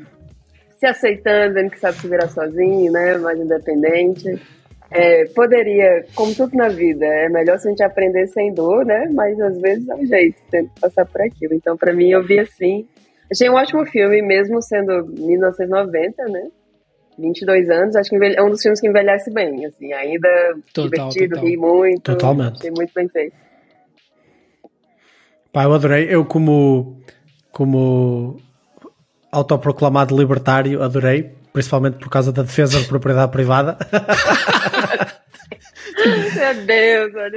[0.78, 3.16] se aceitando, dizendo que sabe se virar sozinho, né?
[3.18, 4.40] Mais independente.
[4.90, 9.08] É, poderia, como tudo na vida, é melhor se a gente aprender sem dor, né?
[9.12, 11.54] Mas às vezes é um jeito, tento passar por aquilo.
[11.54, 12.86] Então, para mim, eu vi assim.
[13.30, 16.48] Achei um ótimo filme, mesmo sendo 1990, né?
[17.18, 20.28] 22 anos, acho que é um dos filmes que envelhece bem, assim, ainda
[20.72, 21.44] total, divertido, total.
[21.44, 22.02] ri muito.
[22.02, 22.58] Totalmente.
[22.58, 23.36] Achei muito bem feito.
[25.52, 26.06] Pá, eu adorei.
[26.08, 27.00] Eu, como,
[27.50, 28.36] como
[29.32, 33.76] autoproclamado libertário, adorei, principalmente por causa da defesa da propriedade privada.
[36.06, 37.36] Meu Deus, olha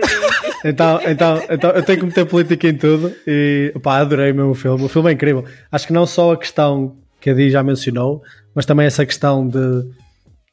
[0.63, 4.53] então, então, então, eu tenho que meter política em tudo e pá, adorei mesmo o
[4.53, 4.86] filme.
[4.86, 5.43] O filme é incrível.
[5.72, 8.22] Acho que não só a questão que a Di já mencionou,
[8.53, 9.57] mas também essa questão de,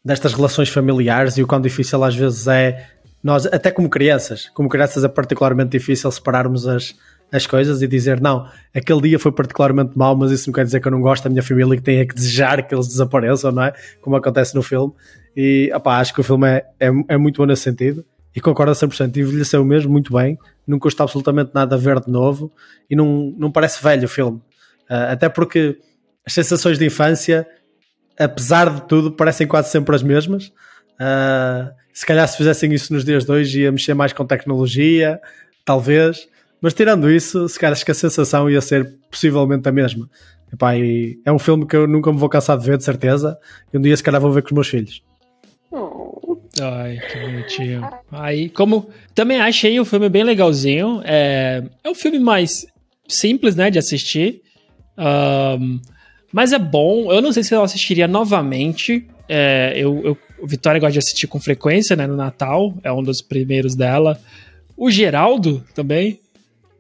[0.03, 2.87] destas relações familiares e o quão difícil às vezes é
[3.23, 6.95] nós, até como crianças, como crianças é particularmente difícil separarmos as,
[7.31, 10.81] as coisas e dizer não, aquele dia foi particularmente mau, mas isso não quer dizer
[10.81, 13.53] que eu não gosto da minha família e que tenha que desejar que eles desapareçam,
[13.53, 13.73] não é?
[14.01, 14.93] Como acontece no filme.
[15.37, 18.05] E opá, acho que o filme é, é, é muito bom nesse sentido
[18.35, 19.17] e concordo a 100%.
[19.17, 22.51] Envelheceu mesmo muito bem, não custa absolutamente nada ver de novo
[22.89, 24.39] e não, não parece velho o filme.
[24.91, 25.79] Uh, até porque
[26.25, 27.47] as sensações de infância
[28.19, 30.47] apesar de tudo, parecem quase sempre as mesmas.
[30.99, 35.21] Uh, se calhar se fizessem isso nos dias de hoje ia mexer mais com tecnologia,
[35.65, 36.29] talvez.
[36.61, 40.09] Mas tirando isso, se calhar acho que a sensação ia ser possivelmente a mesma.
[40.53, 43.39] Epá, é um filme que eu nunca me vou cansar de ver, de certeza.
[43.73, 45.03] E um dia se calhar vou ver com os meus filhos.
[46.61, 47.89] Ai, que bonitinho.
[48.11, 51.01] Aí, como também achei o filme bem legalzinho.
[51.05, 52.67] É, é um filme mais
[53.07, 54.43] simples, né, de assistir.
[54.97, 55.81] Um,
[56.33, 57.13] mas é bom.
[57.13, 59.07] Eu não sei se eu assistiria novamente.
[59.29, 62.07] É, eu, eu, Vitória gosta de assistir com frequência, né?
[62.07, 62.75] No Natal.
[62.83, 64.21] É um dos primeiros dela.
[64.77, 66.21] O Geraldo também.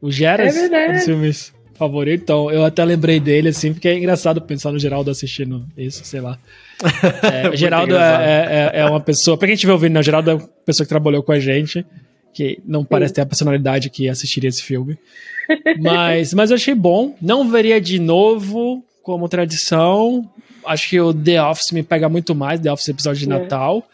[0.00, 0.56] O Geras.
[0.56, 0.88] É.
[0.88, 2.22] Um dos filmes favoritos.
[2.22, 6.20] Então, eu até lembrei dele, assim, porque é engraçado pensar no Geraldo assistindo isso, sei
[6.20, 6.38] lá.
[7.22, 9.36] É, o Geraldo é, é, é, é, uma pessoa.
[9.36, 11.84] Pra quem estiver ouvindo, né, o Geraldo é uma pessoa que trabalhou com a gente.
[12.32, 13.14] Que não parece Sim.
[13.16, 14.96] ter a personalidade que assistiria esse filme.
[15.80, 17.16] Mas, mas eu achei bom.
[17.20, 20.30] Não veria de novo como tradição.
[20.64, 23.38] Acho que o The Office me pega muito mais, The Office episódio de é.
[23.38, 23.88] Natal.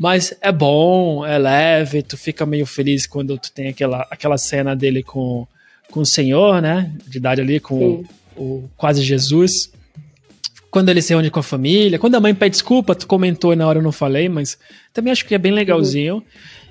[0.00, 4.74] Mas é bom, é leve, tu fica meio feliz quando tu tem aquela, aquela cena
[4.74, 5.46] dele com,
[5.90, 6.90] com o Senhor, né?
[7.06, 8.02] De idade ali, com
[8.34, 9.70] o, o, quase Jesus.
[10.70, 11.98] Quando ele se reúne com a família.
[11.98, 14.56] Quando a mãe pede desculpa, tu comentou e na hora eu não falei, mas
[14.94, 16.14] também acho que é bem legalzinho.
[16.14, 16.22] Uhum.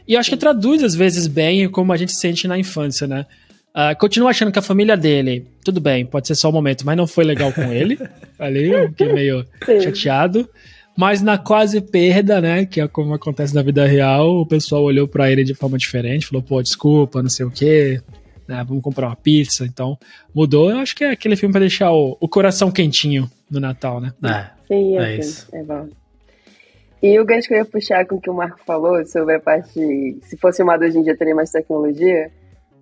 [0.08, 3.28] E eu acho que traduz às vezes bem como a gente sente na infância, né?
[3.76, 6.98] Uh, continuo achando que a família dele, tudo bem, pode ser só um momento, mas
[6.98, 8.00] não foi legal com ele.
[8.40, 9.82] ali, eu fiquei meio Sim.
[9.82, 10.50] chateado.
[11.00, 15.08] Mas na quase perda, né, que é como acontece na vida real, o pessoal olhou
[15.08, 18.02] para ele de forma diferente, falou, pô, desculpa, não sei o quê,
[18.46, 19.98] né, vamos comprar uma pizza, então
[20.36, 20.70] mudou.
[20.70, 24.12] Eu acho que é aquele filme para deixar o, o, coração quentinho no Natal, né?
[24.22, 25.48] É, Sim, é, é isso.
[25.54, 25.88] É bom.
[27.02, 29.40] E o gancho que eu ia puxar com o que o Marco falou sobre a
[29.40, 32.30] parte, se fosse uma hoje em dia teria mais tecnologia,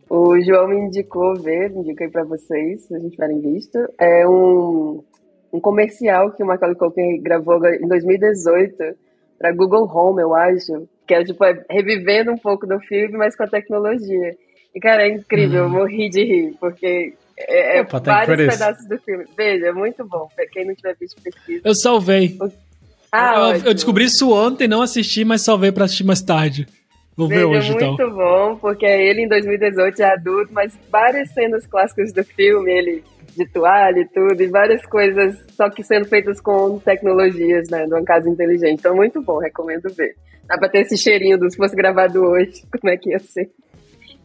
[0.10, 3.78] o João me indicou ver, indiquei para vocês, se vocês tiverem visto.
[4.00, 5.04] É um,
[5.52, 8.76] um comercial que o Macaulay Culkin gravou em 2018
[9.40, 13.36] para Google Home, eu acho, que é tipo é, revivendo um pouco do filme, mas
[13.36, 14.36] com a tecnologia.
[14.74, 15.70] E cara, é incrível, eu hum.
[15.70, 19.26] morri de rir, porque é, é Opa, vários pedaços do filme.
[19.38, 20.28] Veja, é muito bom.
[20.36, 21.62] Pra quem não tiver visto pesquisa.
[21.64, 22.38] Eu salvei.
[23.12, 26.68] Ah, eu, eu, descobri isso ontem, não assisti, mas salvei pra assistir mais tarde.
[27.16, 27.96] Vou Veja, ver hoje, muito então.
[27.96, 33.04] muito bom, porque ele em 2018 é adulto, mas várias cenas clássicas do filme, ele
[33.36, 37.94] de toalha e tudo, e várias coisas, só que sendo feitas com tecnologias, né, de
[37.94, 38.80] uma casa inteligente.
[38.80, 40.16] Então, muito bom, recomendo ver.
[40.48, 43.50] Dá pra ter esse cheirinho do se fosse gravado hoje, como é que ia ser.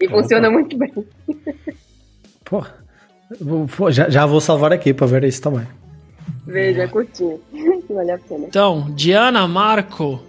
[0.01, 0.17] E Opa.
[0.17, 0.93] funciona muito bem.
[2.45, 5.67] Pô, já, já vou salvar aqui pra ver isso também.
[6.47, 7.41] Veja, é curtinho.
[7.89, 8.47] vale a pena.
[8.47, 10.21] Então, Diana, Marco,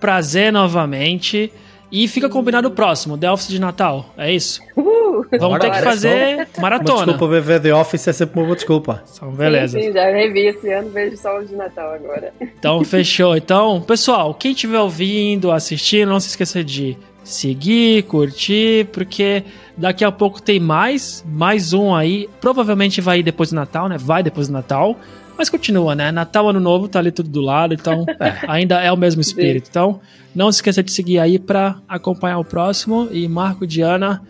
[0.00, 1.52] prazer novamente.
[1.92, 4.62] E fica combinado o próximo, The Office de Natal, é isso?
[4.74, 5.26] Uhul.
[5.38, 7.00] Vamos ter que fazer maratona.
[7.00, 9.02] Uma desculpa ver The Office é sempre uma boa desculpa.
[9.14, 9.78] Então, beleza.
[9.78, 12.32] Sim, sim, já revi esse ano, vejo só o de Natal agora.
[12.40, 13.36] Então, fechou.
[13.36, 19.44] Então, pessoal, quem estiver ouvindo, assistindo, não se esqueça de seguir, curtir, porque
[19.76, 22.28] daqui a pouco tem mais, mais um aí.
[22.40, 23.96] Provavelmente vai depois do Natal, né?
[23.98, 24.96] Vai depois do Natal.
[25.42, 26.12] Mas continua, né?
[26.12, 28.38] Natal, Ano Novo, tá ali tudo do lado, então é.
[28.46, 29.66] ainda é o mesmo espírito.
[29.68, 30.00] Então,
[30.32, 33.08] não se esqueça de seguir aí para acompanhar o próximo.
[33.10, 34.22] E Marco, Diana,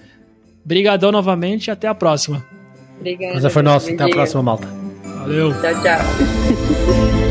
[0.65, 2.43] brigadão novamente e até a próxima.
[2.99, 3.39] Obrigada.
[3.43, 3.93] Mas foi nosso.
[3.93, 4.67] Até a próxima, malta.
[5.05, 5.53] Valeu.
[5.53, 7.13] Tchau, tchau.